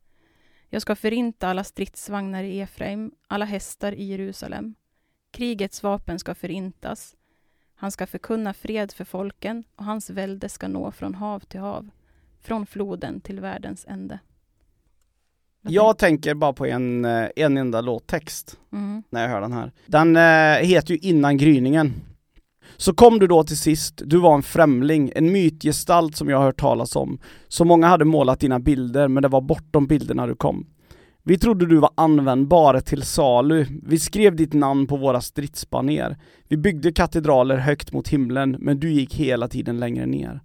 Jag 0.74 0.82
ska 0.82 0.96
förinta 0.96 1.48
alla 1.48 1.64
stridsvagnar 1.64 2.44
i 2.44 2.62
Efraim, 2.62 3.12
alla 3.28 3.46
hästar 3.46 3.92
i 3.92 4.04
Jerusalem. 4.04 4.76
Krigets 5.32 5.84
vapen 5.84 6.20
ska 6.20 6.36
förintas. 6.36 7.16
Han 7.76 7.92
ska 7.92 8.08
förkunna 8.08 8.54
fred 8.54 8.92
för 8.92 9.04
folken 9.06 9.64
och 9.76 9.86
hans 9.86 10.10
välde 10.10 10.50
ska 10.50 10.68
nå 10.68 10.92
från 10.92 11.16
hav 11.16 11.40
till 11.40 11.60
hav, 11.60 11.90
från 12.42 12.66
floden 12.66 13.22
till 13.22 13.40
världens 13.40 13.86
ände. 13.88 14.20
Vad 15.62 15.74
Jag 15.74 15.98
tänker 15.98 16.34
bara 16.34 16.54
på 16.54 16.66
en, 16.66 17.06
eh, 17.06 17.30
en 17.36 17.58
enda 17.58 17.82
låttext 17.82 18.60
Mm. 18.72 19.04
när 19.10 19.22
jag 19.22 19.30
hör 19.30 19.42
den 19.42 19.54
här. 19.54 19.72
Den 19.86 20.16
eh, 20.16 20.68
heter 20.68 20.94
ju 20.94 20.98
Innan 20.98 21.38
gryningen. 21.38 21.94
Så 22.84 22.93
kom 22.93 23.19
du 23.19 23.28
då 23.28 23.43
till 23.43 23.58
sist, 23.58 24.02
du 24.06 24.17
var 24.17 24.36
en 24.36 24.43
främling, 24.43 25.12
en 25.15 25.32
mytgestalt 25.32 26.15
som 26.15 26.30
jag 26.30 26.38
har 26.38 26.46
hört 26.46 26.60
talas 26.60 26.96
om. 26.96 27.19
Så 27.48 27.65
många 27.65 27.88
hade 27.88 28.06
målat 28.06 28.39
dina 28.39 28.60
bilder, 28.60 29.08
men 29.08 29.24
det 29.24 29.30
var 29.30 29.41
bortom 29.41 29.88
bilderna 29.88 30.28
du 30.28 30.36
kom. 30.36 30.67
Vi 31.24 31.38
trodde 31.38 31.65
du 31.65 31.78
var 31.78 31.89
användbar 31.96 32.80
till 32.80 33.04
salu, 33.04 33.65
vi 33.84 34.00
skrev 34.00 34.36
ditt 34.36 34.54
namn 34.54 34.88
på 34.88 34.98
våra 34.98 35.22
stridsbaner. 35.22 36.17
Vi 36.48 36.58
byggde 36.58 36.91
katedraler 36.91 37.58
högt 37.58 37.93
mot 37.93 38.08
himlen, 38.08 38.56
men 38.60 38.80
du 38.80 38.91
gick 38.91 39.15
hela 39.15 39.48
tiden 39.48 39.80
längre 39.80 40.06
ner. 40.06 40.41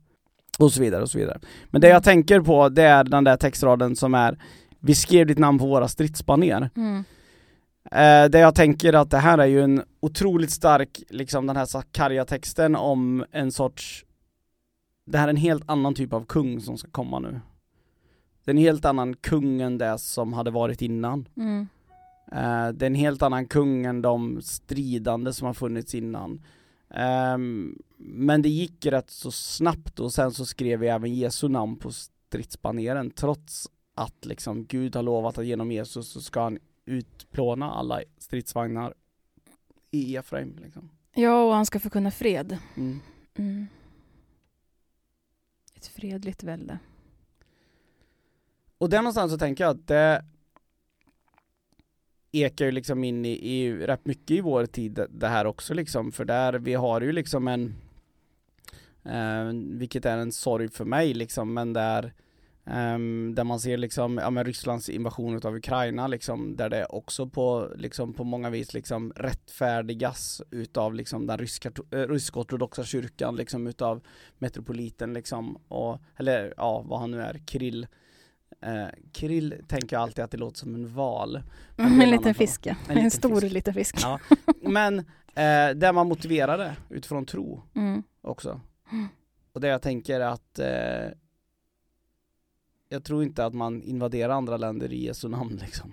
Och 0.58 0.72
så 0.72 0.80
vidare 0.80 1.02
och 1.02 1.10
så 1.10 1.18
vidare. 1.18 1.38
Men 1.70 1.80
det 1.80 1.88
jag 1.88 2.04
tänker 2.04 2.40
på, 2.40 2.68
det 2.68 2.82
är 2.82 3.04
den 3.04 3.24
där 3.24 3.36
textraden 3.36 3.96
som 3.96 4.14
är 4.14 4.38
Vi 4.80 4.94
skrev 4.94 5.26
ditt 5.26 5.38
namn 5.38 5.58
på 5.58 5.66
våra 5.66 5.88
stridsbaner. 5.88 6.70
Mm. 6.76 7.04
Eh, 7.92 8.24
det 8.30 8.38
jag 8.38 8.54
tänker 8.54 8.92
att 8.92 9.10
det 9.10 9.18
här 9.18 9.38
är 9.38 9.46
ju 9.46 9.62
en 9.62 9.82
otroligt 10.00 10.50
stark, 10.50 11.02
liksom 11.08 11.46
den 11.46 11.56
här 11.56 11.66
Sakarja-texten 11.66 12.76
om 12.76 13.24
en 13.30 13.52
sorts 13.52 14.04
Det 15.06 15.18
här 15.18 15.24
är 15.24 15.30
en 15.30 15.36
helt 15.36 15.70
annan 15.70 15.94
typ 15.94 16.12
av 16.12 16.24
kung 16.24 16.60
som 16.60 16.78
ska 16.78 16.90
komma 16.90 17.18
nu. 17.18 17.40
Det 18.44 18.50
är 18.50 18.54
en 18.54 18.62
helt 18.62 18.84
annan 18.84 19.16
kung 19.16 19.60
än 19.60 19.78
det 19.78 19.98
som 19.98 20.32
hade 20.32 20.50
varit 20.50 20.82
innan. 20.82 21.28
Mm. 21.36 21.68
Eh, 22.32 22.68
det 22.72 22.84
är 22.84 22.90
en 22.90 22.94
helt 22.94 23.22
annan 23.22 23.46
kung 23.46 23.86
än 23.86 24.02
de 24.02 24.42
stridande 24.42 25.32
som 25.32 25.46
har 25.46 25.54
funnits 25.54 25.94
innan. 25.94 26.42
Ehm, 26.90 27.78
men 27.98 28.42
det 28.42 28.48
gick 28.48 28.86
rätt 28.86 29.10
så 29.10 29.30
snabbt 29.30 30.00
och 30.00 30.12
sen 30.12 30.30
så 30.32 30.46
skrev 30.46 30.80
vi 30.80 30.88
även 30.88 31.14
Jesu 31.14 31.48
namn 31.48 31.76
på 31.76 31.90
stridsbaneren 31.92 33.10
trots 33.10 33.68
att 33.94 34.24
liksom 34.24 34.64
Gud 34.64 34.96
har 34.96 35.02
lovat 35.02 35.38
att 35.38 35.46
genom 35.46 35.72
Jesus 35.72 36.08
så 36.08 36.20
ska 36.20 36.42
han 36.42 36.58
utplåna 36.88 37.70
alla 37.72 38.02
stridsvagnar 38.18 38.94
i 39.90 40.16
Efraim 40.16 40.58
liksom. 40.62 40.90
Ja, 41.14 41.44
och 41.44 41.54
han 41.54 41.66
ska 41.66 41.80
förkunna 41.80 42.10
fred. 42.10 42.58
Mm. 42.76 43.00
Mm. 43.34 43.66
Ett 45.74 45.86
fredligt 45.86 46.42
välde. 46.42 46.78
Och 48.78 48.90
där 48.90 48.98
någonstans 48.98 49.32
så 49.32 49.38
tänker 49.38 49.64
jag 49.64 49.70
att 49.70 49.86
det 49.86 50.24
ekar 52.32 52.64
ju 52.64 52.70
liksom 52.70 53.04
in 53.04 53.24
i, 53.24 53.30
i 53.54 53.72
rätt 53.76 54.06
mycket 54.06 54.30
i 54.30 54.40
vår 54.40 54.66
tid 54.66 54.92
det- 54.92 55.06
det 55.10 55.28
här 55.28 55.44
också 55.44 55.74
liksom, 55.74 56.12
för 56.12 56.24
där 56.24 56.52
vi 56.52 56.74
har 56.74 57.00
ju 57.00 57.12
liksom 57.12 57.48
en 57.48 57.74
eh, 59.04 59.44
vilket 59.78 60.04
är 60.06 60.18
en 60.18 60.32
sorg 60.32 60.68
för 60.68 60.84
mig 60.84 61.14
liksom, 61.14 61.54
men 61.54 61.72
där 61.72 62.12
ehm, 62.70 63.34
där 63.34 63.44
man 63.44 63.60
ser 63.60 63.76
liksom, 63.76 64.18
ja 64.18 64.30
men 64.30 64.44
Rysslands 64.44 64.88
invasion 64.88 65.40
av 65.44 65.56
Ukraina 65.56 66.06
liksom, 66.06 66.56
där 66.56 66.68
det 66.68 66.84
också 66.86 67.28
på, 67.28 67.68
liksom 67.76 68.14
på 68.14 68.24
många 68.24 68.50
vis 68.50 68.74
liksom 68.74 69.12
rättfärdigas 69.16 70.42
utav 70.50 70.94
liksom 70.94 71.26
den 71.26 71.38
ryska, 71.38 71.70
äh, 71.90 71.98
rysk-ortodoxa 71.98 72.84
kyrkan 72.84 73.36
liksom 73.36 73.66
utav 73.66 74.00
metropoliten 74.38 75.12
liksom, 75.14 75.56
och, 75.68 75.98
eller 76.16 76.54
ja, 76.56 76.82
vad 76.86 77.00
han 77.00 77.10
nu 77.10 77.22
är, 77.22 77.40
Kirill 77.46 77.86
Eh, 78.60 78.86
krill 79.12 79.54
tänker 79.68 79.96
jag 79.96 80.02
alltid 80.02 80.24
att 80.24 80.30
det 80.30 80.36
låter 80.36 80.58
som 80.58 80.74
en 80.74 80.94
val. 80.94 81.36
Är 81.76 81.84
En 82.02 82.10
liten 82.10 82.34
fisk. 82.34 82.66
En 82.66 82.76
En, 82.88 82.94
liten 82.94 83.10
stor 83.10 83.40
fisk. 83.40 83.52
liten 83.52 83.74
fisk. 83.74 83.96
Ja. 84.02 84.18
Men 84.62 84.98
eh, 84.98 85.74
där 85.76 85.92
man 85.92 86.08
motiverar 86.08 86.58
det 86.58 86.76
utifrån 86.90 87.26
tro 87.26 87.62
Mm. 87.74 88.02
också. 88.20 88.60
Mm. 88.92 89.06
Och 89.52 89.60
det 89.60 89.68
jag 89.68 89.82
tänker 89.82 90.20
att 90.20 90.58
eh, 90.58 90.66
jag 92.88 93.04
tror 93.04 93.22
inte 93.22 93.44
att 93.44 93.54
man 93.54 93.82
invaderar 93.82 94.34
andra 94.34 94.56
länder 94.56 94.92
i 94.92 95.04
Jesu 95.04 95.28
namn 95.28 95.56
liksom. 95.56 95.92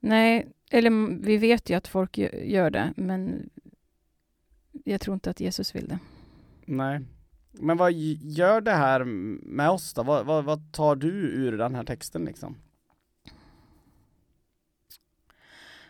Nej, 0.00 0.48
eller 0.70 1.20
vi 1.22 1.36
vet 1.36 1.70
ju 1.70 1.74
att 1.74 1.88
folk 1.88 2.18
gö- 2.18 2.44
gör 2.44 2.70
det, 2.70 2.92
men 2.96 3.50
jag 4.84 5.00
tror 5.00 5.14
inte 5.14 5.30
att 5.30 5.40
Jesus 5.40 5.74
vill 5.74 5.88
det. 5.88 5.98
Nej. 6.64 7.00
Men 7.52 7.76
vad 7.76 7.92
gör 7.92 8.60
det 8.60 8.72
här 8.72 9.04
med 9.04 9.70
oss 9.70 9.94
då? 9.94 10.02
Vad, 10.02 10.26
vad, 10.26 10.44
vad 10.44 10.72
tar 10.72 10.96
du 10.96 11.08
ur 11.08 11.58
den 11.58 11.74
här 11.74 11.84
texten 11.84 12.24
liksom? 12.24 12.56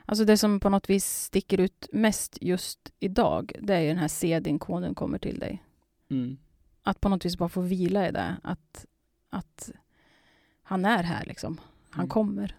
Alltså 0.09 0.25
det 0.25 0.37
som 0.37 0.61
på 0.61 0.71
något 0.71 0.91
vis 0.91 1.05
sticker 1.23 1.61
ut 1.61 1.89
mest 1.93 2.39
just 2.41 2.93
idag, 3.01 3.53
det 3.61 3.75
är 3.75 3.81
ju 3.81 3.89
den 3.89 3.99
här 3.99 4.09
se 4.09 4.41
din 4.41 4.59
konung 4.59 4.95
kommer 4.95 5.19
till 5.19 5.39
dig. 5.39 5.63
Mm. 6.11 6.37
Att 6.83 7.01
på 7.01 7.09
något 7.09 7.25
vis 7.25 7.39
bara 7.39 7.49
få 7.49 7.61
vila 7.61 8.09
i 8.09 8.13
det, 8.13 8.37
att, 8.43 8.87
att 9.31 9.71
han 10.63 10.85
är 10.85 11.03
här 11.03 11.25
liksom. 11.25 11.61
Han 11.91 12.01
Mm. 12.01 12.09
kommer. 12.09 12.57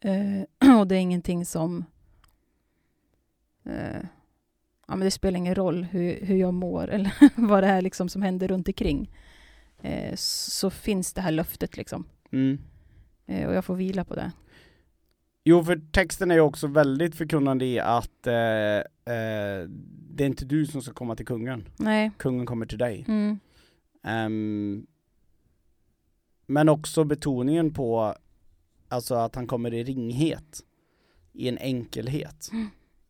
Eh, 0.00 0.78
och 0.80 0.86
det 0.86 0.94
är 0.96 1.00
ingenting 1.00 1.46
som... 1.46 1.84
Eh, 3.64 4.00
ja, 4.88 4.96
men 4.96 5.00
det 5.00 5.10
spelar 5.10 5.38
ingen 5.38 5.54
roll 5.54 5.84
hur, 5.84 6.20
hur 6.26 6.36
jag 6.36 6.54
mår 6.54 6.88
eller 6.90 7.12
vad 7.36 7.62
det 7.62 7.68
är 7.68 7.82
liksom 7.82 8.08
som 8.08 8.22
händer 8.22 8.48
runt 8.48 8.68
omkring. 8.68 9.10
Eh, 9.82 10.14
så 10.16 10.70
finns 10.70 11.12
det 11.12 11.20
här 11.20 11.30
löftet 11.32 11.76
liksom. 11.76 12.04
Mm. 12.32 12.58
Eh, 13.26 13.48
och 13.48 13.54
jag 13.54 13.64
får 13.64 13.74
vila 13.74 14.04
på 14.04 14.14
det. 14.14 14.32
Jo, 15.44 15.64
för 15.64 15.82
texten 15.92 16.30
är 16.30 16.34
ju 16.34 16.40
också 16.40 16.66
väldigt 16.66 17.14
förkunnande 17.14 17.64
i 17.64 17.80
att 17.80 18.26
eh, 18.26 18.34
eh, 19.14 19.68
det 20.10 20.24
är 20.24 20.26
inte 20.26 20.44
du 20.44 20.66
som 20.66 20.82
ska 20.82 20.92
komma 20.92 21.16
till 21.16 21.26
kungen. 21.26 21.68
Nej. 21.76 22.10
Kungen 22.18 22.46
kommer 22.46 22.66
till 22.66 22.78
dig. 22.78 23.04
Mm. 23.08 23.38
Ehm, 24.02 24.86
men 26.46 26.68
också 26.68 27.04
betoningen 27.04 27.74
på 27.74 28.14
alltså 28.88 29.14
att 29.14 29.34
han 29.34 29.46
kommer 29.46 29.74
i 29.74 29.84
ringhet. 29.84 30.60
I 31.32 31.48
en 31.48 31.58
enkelhet. 31.58 32.48
Mm. 32.52 32.68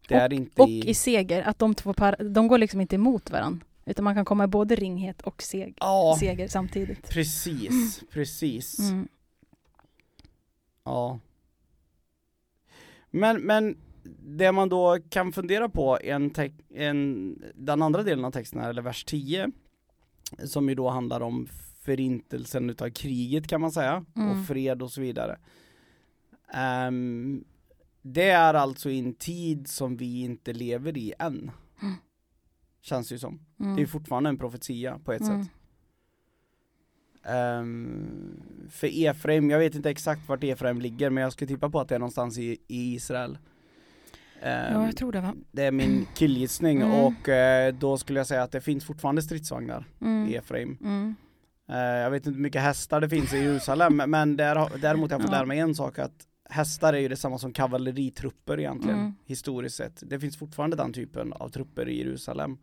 Det 0.09 0.15
är 0.15 0.33
inte 0.33 0.63
Och 0.63 0.69
i... 0.69 0.91
i 0.91 0.95
seger, 0.95 1.43
att 1.43 1.59
de 1.59 1.75
två 1.75 1.95
par, 1.95 2.17
de 2.31 2.49
går 2.49 2.59
liksom 2.59 2.81
inte 2.81 2.95
emot 2.95 3.31
varandra. 3.31 3.67
Utan 3.87 4.05
man 4.05 4.15
kan 4.15 4.25
komma 4.25 4.45
i 4.45 4.47
både 4.47 4.75
ringhet 4.77 5.23
och 5.23 5.43
seg, 5.43 5.77
Ja, 5.81 6.17
seger 6.21 6.49
samtidigt. 6.49 7.09
precis, 7.09 8.03
precis. 8.11 8.79
Mm. 8.79 9.09
Ja. 10.85 11.19
Men, 13.11 13.41
men 13.43 13.77
det 14.27 14.53
man 14.53 14.69
då 14.69 14.99
kan 15.09 15.33
fundera 15.33 15.69
på, 15.69 15.99
en, 16.03 16.35
en 16.75 17.39
den 17.55 17.83
andra 17.83 18.03
delen 18.03 18.25
av 18.25 18.31
texten 18.31 18.61
här, 18.61 18.71
eller 18.71 18.83
vers 18.83 19.05
10, 19.05 19.51
som 20.45 20.69
ju 20.69 20.75
då 20.75 20.89
handlar 20.89 21.21
om 21.21 21.49
förintelsen 21.85 22.71
utav 22.71 22.91
kriget 22.91 23.47
kan 23.47 23.61
man 23.61 23.73
säga, 23.73 24.05
Mm. 24.17 24.31
och 24.31 24.47
fred 24.47 24.83
och 24.83 24.93
så 24.93 25.01
vidare. 25.01 25.39
Ehm, 26.53 27.45
det 28.03 28.31
är 28.31 28.55
alltså 28.55 28.91
i 28.91 28.99
en 28.99 29.15
tid 29.15 29.69
som 29.69 29.97
vi 29.97 30.21
inte 30.21 30.53
lever 30.53 30.99
i 30.99 31.13
än. 31.19 31.51
Mm. 31.83 31.95
Känns 32.81 33.09
det 33.09 33.15
ju 33.15 33.19
som. 33.19 33.41
Mm. 33.61 33.77
Det 33.77 33.83
är 33.83 33.87
fortfarande 33.87 34.29
en 34.29 34.39
profetia 34.39 34.99
på 35.05 35.13
ett 35.13 35.21
Mm. 35.21 35.45
sätt. 35.45 35.53
Ehm, 37.25 38.41
för 38.71 39.07
Efraim, 39.07 39.51
jag 39.51 39.59
vet 39.59 39.75
inte 39.75 39.91
exakt 39.91 40.29
vart 40.29 40.45
Efraim 40.45 40.81
ligger 40.81 41.11
men 41.11 41.23
jag 41.23 41.33
skulle 41.33 41.49
tippa 41.49 41.71
på 41.71 41.81
att 41.81 41.89
det 41.89 41.95
är 41.95 41.99
någonstans 41.99 42.39
i, 42.39 42.59
i 42.69 42.95
Israel. 42.95 43.39
Ehm, 44.43 44.75
Ja, 44.75 44.87
jag 44.87 44.97
tror 44.97 45.13
det 45.13 45.21
va? 45.21 45.35
det 45.53 45.63
är 45.63 45.73
min 45.73 46.07
killgissning 46.15 46.81
Mm. 46.81 46.93
och 47.05 47.29
eh, 47.29 47.75
då 47.75 47.99
skulle 47.99 48.21
jag 48.21 48.27
säga 48.27 48.43
att 48.43 48.53
det 48.53 48.61
finns 48.61 48.85
fortfarande 48.85 49.23
stridsvagnar 49.23 49.87
Mm. 50.01 50.29
i 50.29 50.35
Efraim. 50.35 50.79
Mm. 50.81 51.15
Eh, 51.69 51.77
jag 51.77 52.11
vet 52.11 52.27
inte 52.27 52.37
hur 52.37 52.43
mycket 52.43 52.63
hästar 52.63 53.01
det 53.01 53.09
finns 53.09 53.33
i 53.35 53.39
Jerusalem 53.39 53.97
men 54.07 54.37
där, 54.37 54.79
däremot 54.79 55.11
har 55.11 55.19
jag 55.19 55.23
fått 55.23 55.31
lära 55.31 55.47
mig 55.47 55.59
en 55.59 55.75
sak 55.75 55.99
att 55.99 56.27
hästar 56.51 56.93
är 56.93 56.99
ju 56.99 57.09
detsamma 57.09 57.39
som 57.39 57.53
kavalleritrupper 57.53 58.61
egentligen, 58.61 58.99
Mm. 58.99 59.15
historiskt 59.25 59.77
sett. 59.77 60.03
Det 60.11 60.21
finns 60.21 60.37
fortfarande 60.39 60.77
den 60.77 60.93
typen 60.93 61.33
av 61.33 61.49
trupper 61.49 61.89
i 61.89 61.99
Jerusalem. 61.99 62.59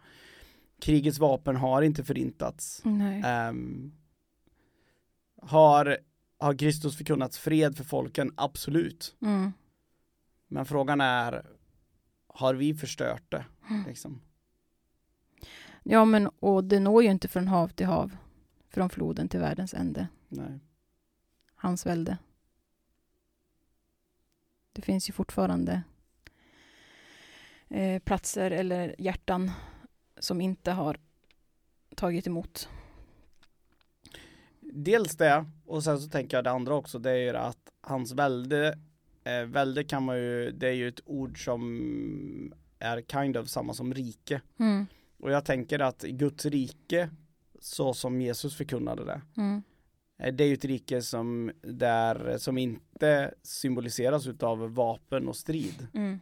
Krigets 0.80 1.20
vapen 1.20 1.56
har 1.56 1.82
inte 1.82 2.04
förintats. 2.04 2.84
Ehm, 3.26 3.92
har, 5.42 5.98
har 6.38 6.58
Kristus 6.58 6.98
förkunnat 6.98 7.36
fred 7.36 7.78
för 7.78 7.84
folken? 7.84 8.34
Absolut. 8.36 9.16
Mm. 9.22 9.52
Men 10.48 10.66
frågan 10.66 11.02
är, 11.02 11.46
har 12.28 12.54
vi 12.54 12.74
förstört 12.74 13.24
det? 13.30 13.46
Mm. 13.70 13.84
Liksom? 13.88 14.22
Ja, 15.84 16.06
men 16.06 16.28
och 16.28 16.64
det 16.64 16.80
når 16.80 17.04
ju 17.04 17.12
inte 17.12 17.28
från 17.28 17.48
hav 17.48 17.68
till 17.68 17.86
hav. 17.86 18.12
Från 18.72 18.90
floden 18.90 19.30
till 19.30 19.40
världens 19.40 19.74
ände. 19.74 20.08
Nej. 20.28 20.60
Hans 21.56 21.86
välde. 21.86 22.18
Det 24.74 24.82
finns 24.82 25.10
ju 25.10 25.14
fortfarande 25.14 25.84
eh, 27.70 28.00
platser 28.00 28.52
eller 28.52 28.96
hjärtan 28.98 29.52
som 30.20 30.42
inte 30.42 30.72
har 30.72 30.98
tagit 31.96 32.28
emot. 32.28 32.70
Dels 34.60 35.18
det, 35.18 35.46
och 35.66 35.84
sen 35.84 36.00
så 36.00 36.10
tänker 36.10 36.38
jag 36.38 36.44
det 36.44 36.52
andra 36.52 36.76
också, 36.76 37.00
det 37.00 37.12
är 37.12 37.16
ju 37.16 37.38
att 37.38 37.72
hans 37.82 38.12
välde, 38.12 38.80
eh, 39.24 39.44
välde 39.46 39.84
kan 39.84 40.04
man 40.04 40.18
ju, 40.18 40.52
det 40.52 40.68
är 40.68 40.74
ju 40.74 40.88
ett 40.88 41.02
ord 41.06 41.46
som 41.46 42.54
är 42.80 43.02
kind 43.02 43.38
of 43.38 43.48
samma 43.48 43.74
som 43.74 43.94
rike. 43.94 44.42
Mm. 44.60 44.86
Och 45.18 45.32
jag 45.32 45.46
tänker 45.46 45.80
att 45.80 46.02
Guds 46.02 46.46
rike, 46.46 47.10
så 47.64 47.94
som 47.94 48.22
Jesus 48.22 48.56
förkunnade 48.56 49.06
det, 49.06 49.22
Mm. 49.38 49.64
eh, 50.20 50.34
det 50.34 50.44
är 50.44 50.48
ju 50.48 50.54
ett 50.54 50.66
rike 50.66 51.02
som, 51.02 51.52
där, 51.62 52.38
som 52.38 52.58
inte 52.58 53.34
symboliseras 53.44 54.28
utav 54.28 54.74
vapen 54.74 55.28
och 55.28 55.36
strid. 55.36 55.88
Mm. 55.94 56.20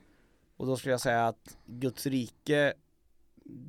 Och 0.58 0.66
då 0.68 0.78
skulle 0.78 0.94
jag 0.94 1.02
säga 1.02 1.28
att 1.28 1.58
Guds 1.66 2.06
rike, 2.06 2.74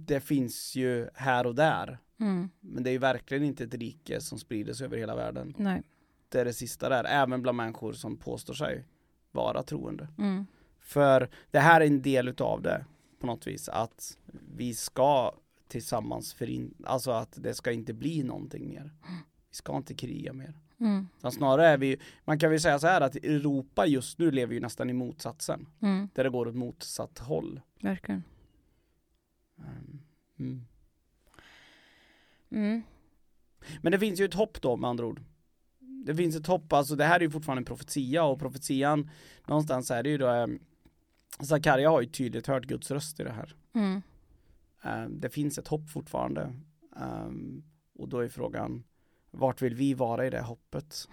det 0.07 0.21
finns 0.21 0.77
ju 0.77 1.09
här 1.15 1.47
och 1.47 1.55
där. 1.55 1.99
Mm. 2.21 2.51
Men 2.61 2.83
det 2.85 2.91
är 2.91 2.93
ju 2.93 2.99
verkligen 2.99 3.45
inte 3.45 3.65
ett 3.65 3.75
rike 3.75 4.21
som 4.21 4.39
sprider 4.39 4.73
sig 4.73 4.85
över 4.85 4.97
hela 4.97 5.17
världen. 5.17 5.55
Nej. 5.59 5.83
Det 6.29 6.41
är 6.41 6.45
det 6.45 6.53
sista 6.53 6.89
där, 6.89 7.05
även 7.05 7.43
bland 7.43 7.57
människor 7.57 7.93
som 7.93 8.17
påstår 8.17 8.55
sig 8.55 8.85
vara 9.33 9.63
troende. 9.63 10.09
Mm. 10.19 10.47
För 10.81 11.31
det 11.51 11.59
här 11.59 11.81
är 11.81 11.87
en 11.87 12.03
del 12.03 12.29
utav 12.29 12.63
det 12.63 12.85
på 13.21 13.27
något 13.27 13.47
vis, 13.47 13.69
att 13.69 14.19
vi 14.57 14.75
ska 14.75 15.35
tillsammans 15.71 16.35
förin, 16.35 16.75
alltså 16.85 17.11
att 17.11 17.33
det 17.43 17.55
ska 17.55 17.73
inte 17.73 17.93
bli 17.93 18.23
någonting 18.23 18.69
mer. 18.69 18.93
Vi 19.51 19.55
ska 19.55 19.77
inte 19.77 19.95
kriga 19.95 20.33
mer. 20.33 20.55
Mm. 20.81 21.09
Snarare 21.33 21.69
är 21.69 21.79
vi, 21.79 21.97
man 22.25 22.39
kan 22.39 22.51
väl 22.51 22.61
säga 22.61 22.79
så 22.79 22.87
här 22.87 23.01
att 23.01 23.17
Europa 23.17 23.87
just 23.87 24.19
nu 24.19 24.31
lever 24.31 24.55
ju 24.55 24.61
nästan 24.61 24.91
i 24.91 24.93
motsatsen. 24.93 25.67
Mm. 25.81 26.09
Där 26.15 26.25
det 26.25 26.31
går 26.31 26.49
åt 26.49 26.55
motsatt 26.55 27.19
håll. 27.19 27.61
Verkligen. 27.81 28.23
Um, 29.57 30.01
Mm. 30.41 30.67
Mm. 32.51 32.83
Men 33.81 33.93
det 33.93 33.99
finns 33.99 34.21
ju 34.21 34.25
ett 34.25 34.35
hopp 34.35 34.63
då 34.63 34.77
med 34.77 34.91
andra 34.91 35.07
ord. 35.07 35.23
Det 35.79 36.15
finns 36.15 36.37
ett 36.37 36.47
hopp, 36.47 36.73
alltså 36.73 36.97
det 36.97 37.05
här 37.05 37.17
är 37.17 37.21
ju 37.21 37.31
fortfarande 37.31 37.61
en 37.61 37.65
profetia 37.65 38.25
och 38.25 38.39
profetian 38.39 39.11
någonstans 39.47 39.91
är 39.91 40.03
det 40.03 40.11
ju 40.11 40.19
då 40.19 40.35
eh, 40.35 40.47
Zakaria 41.41 41.91
har 41.91 42.01
ju 42.01 42.07
tydligt 42.07 42.47
hört 42.47 42.65
Guds 42.65 42.91
röst 42.91 43.21
i 43.21 43.25
det 43.25 43.33
här. 43.33 43.55
Mm. 43.75 44.03
Eh, 44.85 45.05
det 45.09 45.31
finns 45.31 45.59
ett 45.59 45.69
hopp 45.69 45.91
fortfarande. 45.91 46.55
Ehm, 46.97 47.63
och 47.95 48.09
då 48.09 48.19
är 48.19 48.29
frågan, 48.29 48.85
vart 49.31 49.63
vill 49.63 49.75
vi 49.75 49.95
vara 49.95 50.27
i 50.27 50.31
det 50.31 50.41
hoppet? 50.41 51.09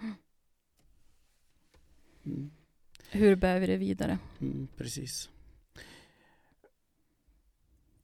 Mm, 2.24 2.50
Hur 3.10 3.36
bär 3.36 3.60
vi 3.60 3.66
det 3.66 3.76
vidare? 3.76 4.18
mm, 4.40 4.68
precis. 4.76 5.30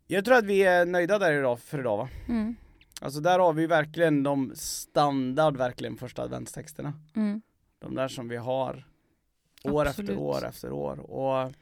Jag 0.07 0.25
tror 0.25 0.37
att 0.37 0.45
vi 0.45 0.63
är 0.63 0.87
nöjda 0.87 1.19
där 1.19 1.33
idag 1.33 1.61
för 1.61 1.79
idag 1.79 1.97
va? 1.97 2.09
Mm. 2.29 2.57
Alltså 3.01 3.21
där 3.21 3.39
har 3.39 3.53
vi 3.53 3.67
verkligen 3.67 4.23
de 4.23 4.53
standard, 4.55 5.57
verkligen 5.57 5.97
första 5.97 6.23
adventstexterna. 6.23 6.93
Mm. 7.17 7.43
De 7.79 7.95
där 7.95 8.09
som 8.09 8.29
vi 8.29 8.37
har 8.37 8.89
år 9.65 9.87
Absolut. 9.87 10.11
efter 10.11 10.23
år 10.23 10.47
efter 10.47 10.73
år 10.73 10.99
och 11.11 11.53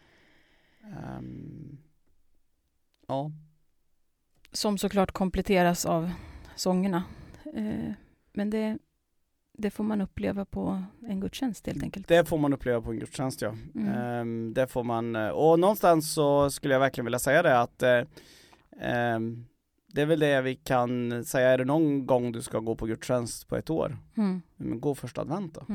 ehm, 0.85 1.79
ja, 3.07 3.31
Som 4.53 4.79
såklart 4.79 5.13
kompletteras 5.13 5.87
av 5.87 6.11
sångerna. 6.57 7.05
Eh, 7.55 7.93
men 8.33 8.51
det, 8.51 8.79
det 9.59 9.71
får 9.71 9.85
man 9.85 10.01
uppleva 10.01 10.45
på 10.45 10.83
en 11.09 11.21
gudstjänst 11.21 11.67
helt 11.67 11.83
enkelt. 11.83 12.09
det 12.09 12.25
får 12.25 12.39
man 12.39 12.53
uppleva 12.53 12.81
på 12.83 12.91
en 12.91 12.99
gudstjänst 12.99 13.43
ja. 13.43 13.57
Mm. 13.75 13.89
Ehm, 13.89 14.55
det 14.55 14.67
får 14.67 14.85
man, 14.85 15.17
eh, 15.17 15.29
och 15.29 15.59
någonstans 15.59 16.15
så 16.15 16.51
skulle 16.51 16.75
jag 16.75 16.81
verkligen 16.81 17.05
vilja 17.05 17.19
säga 17.19 17.43
det 17.43 17.61
att 17.61 17.83
ehm, 17.83 19.47
det 19.87 20.03
är 20.03 20.07
väl 20.07 20.21
det 20.21 20.43
vi 20.43 20.55
kan 20.55 21.25
säga, 21.25 21.51
är 21.51 21.59
det 21.59 21.65
någon 21.65 22.07
gång 22.07 22.33
du 22.33 22.43
ska 22.43 22.59
gå 22.59 22.77
på 22.77 22.87
gudstjänst 22.87 23.49
på 23.49 23.57
ett 23.57 23.71
år? 23.71 23.99
Mm. 24.17 24.43
Men 24.57 24.81
gå 24.81 24.95
första 24.95 25.21
advent 25.21 25.55
då. 25.55 25.67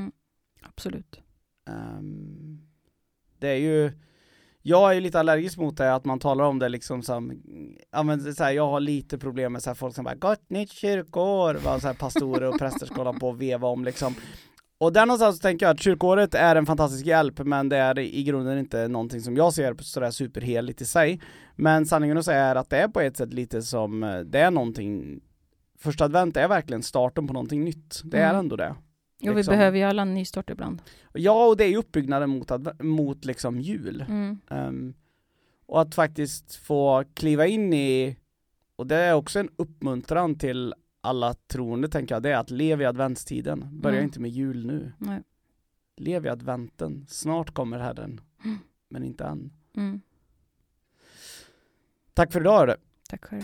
Absolut. 0.62 1.22
Ehm, 1.70 2.68
det 3.40 3.48
är 3.48 3.58
ju 3.58 3.92
jag 4.62 4.96
är 4.96 5.02
lite 5.02 5.20
allergisk 5.20 5.58
mot 5.58 5.78
det, 5.78 5.93
att 5.93 6.06
man 6.06 6.20
talar 6.20 6.46
om 6.46 6.60
det 6.60 6.70
liksom 6.70 7.02
som, 7.04 7.41
ja 7.91 8.04
men 8.04 8.36
så 8.36 8.43
här, 8.43 8.52
jag 8.52 8.67
har 8.67 8.80
lite 8.80 9.17
problem 9.17 9.54
med 9.54 9.63
så 9.63 9.70
här 9.70 9.76
folk 9.76 9.96
som 9.96 10.06
bara 10.06 10.15
'Gott 10.15 10.50
nytt 10.50 10.72
kyrkoår' 10.72 11.58
vad 11.63 11.82
så 11.82 11.88
här 11.88 11.93
pastorer 11.93 12.43
och 12.54 12.60
präster 12.60 12.86
ska 12.86 12.96
hålla 12.96 13.13
på 13.13 13.28
och 13.30 13.41
veva 13.41 13.67
om 13.67 13.84
liksom. 13.86 14.15
Och 14.80 14.93
där 14.93 15.06
någonstans 15.06 15.38
så 15.38 15.41
tänker 15.41 15.65
jag 15.65 15.74
att 15.74 15.82
kyrkåret 15.82 16.36
är 16.36 16.56
en 16.56 16.65
fantastisk 16.65 17.06
hjälp, 17.06 17.39
men 17.39 17.70
det 17.70 17.78
är 17.78 18.00
i 18.00 18.24
grunden 18.24 18.60
inte 18.60 18.88
någonting 18.88 19.22
som 19.22 19.36
jag 19.36 19.54
ser 19.54 19.76
sådär 19.80 20.12
superheligt 20.12 20.82
i 20.82 20.86
sig. 20.86 21.22
Men 21.56 21.86
sanningen 21.86 22.17
att 22.17 22.26
säga 22.26 22.46
är 22.46 22.56
att 22.56 22.70
det 22.70 22.78
är 22.78 22.88
på 22.88 23.00
ett 23.02 23.17
sätt 23.17 23.34
lite 23.34 23.62
som, 23.62 24.04
eh, 24.04 24.20
det 24.20 24.39
är 24.39 24.52
någonting 24.52 25.22
Första 25.80 26.06
advent 26.06 26.38
är 26.38 26.48
verkligen 26.48 26.84
starten 26.84 27.28
på 27.28 27.34
någonting 27.34 27.63
nytt, 27.63 28.02
det 28.04 28.17
är 28.17 28.30
Mm. 28.30 28.39
ändå 28.39 28.56
det 28.56 28.76
Jo, 29.19 29.32
vi 29.34 29.38
Liksom. 29.38 29.51
behöver 29.51 29.77
ju 29.77 29.84
alla 29.84 30.01
en 30.01 30.13
nystart 30.13 30.49
ibland. 30.49 30.82
Ja, 31.13 31.47
och 31.47 31.58
det 31.58 31.63
är 31.63 31.69
ju 31.69 31.77
uppbyggnaden 31.77 32.30
mot, 32.30 32.51
mot 32.84 33.25
liksom 33.25 33.60
jul. 33.60 34.06
Mm. 34.10 34.39
Ehm, 34.49 34.93
och 35.65 35.82
att 35.82 35.95
faktiskt 35.95 36.56
få 36.56 37.03
kliva 37.13 37.47
in 37.47 37.73
i, 37.73 38.17
och 38.75 38.88
det 38.88 38.95
är 38.95 39.13
också 39.13 39.39
en 39.39 39.49
uppmuntran 39.56 40.36
till 40.38 40.73
alla 41.01 41.34
troende 41.34 41.89
tänker 41.89 42.15
jag, 42.15 42.23
det 42.23 42.30
är 42.32 42.38
att 42.38 42.51
leva 42.51 42.84
i 42.84 42.86
adventstiden. 42.86 43.69
Börja 43.82 43.97
Mm. 43.97 44.06
inte 44.08 44.19
med 44.19 44.32
jul 44.32 44.65
nu. 44.65 44.91
Nej. 44.97 45.23
Lev 45.97 46.25
i 46.25 46.30
adventen. 46.30 47.06
Snart 47.10 47.53
kommer 47.53 47.80
Herren. 47.80 48.21
Mm. 48.45 48.58
Men 48.89 49.03
inte 49.03 49.23
än. 49.25 49.51
Mm. 49.75 50.01
Tack 52.13 52.32
för 52.32 52.41
idag 52.41 52.58
hörru. 52.60 52.75
Tack 53.10 53.25
själv. 53.25 53.41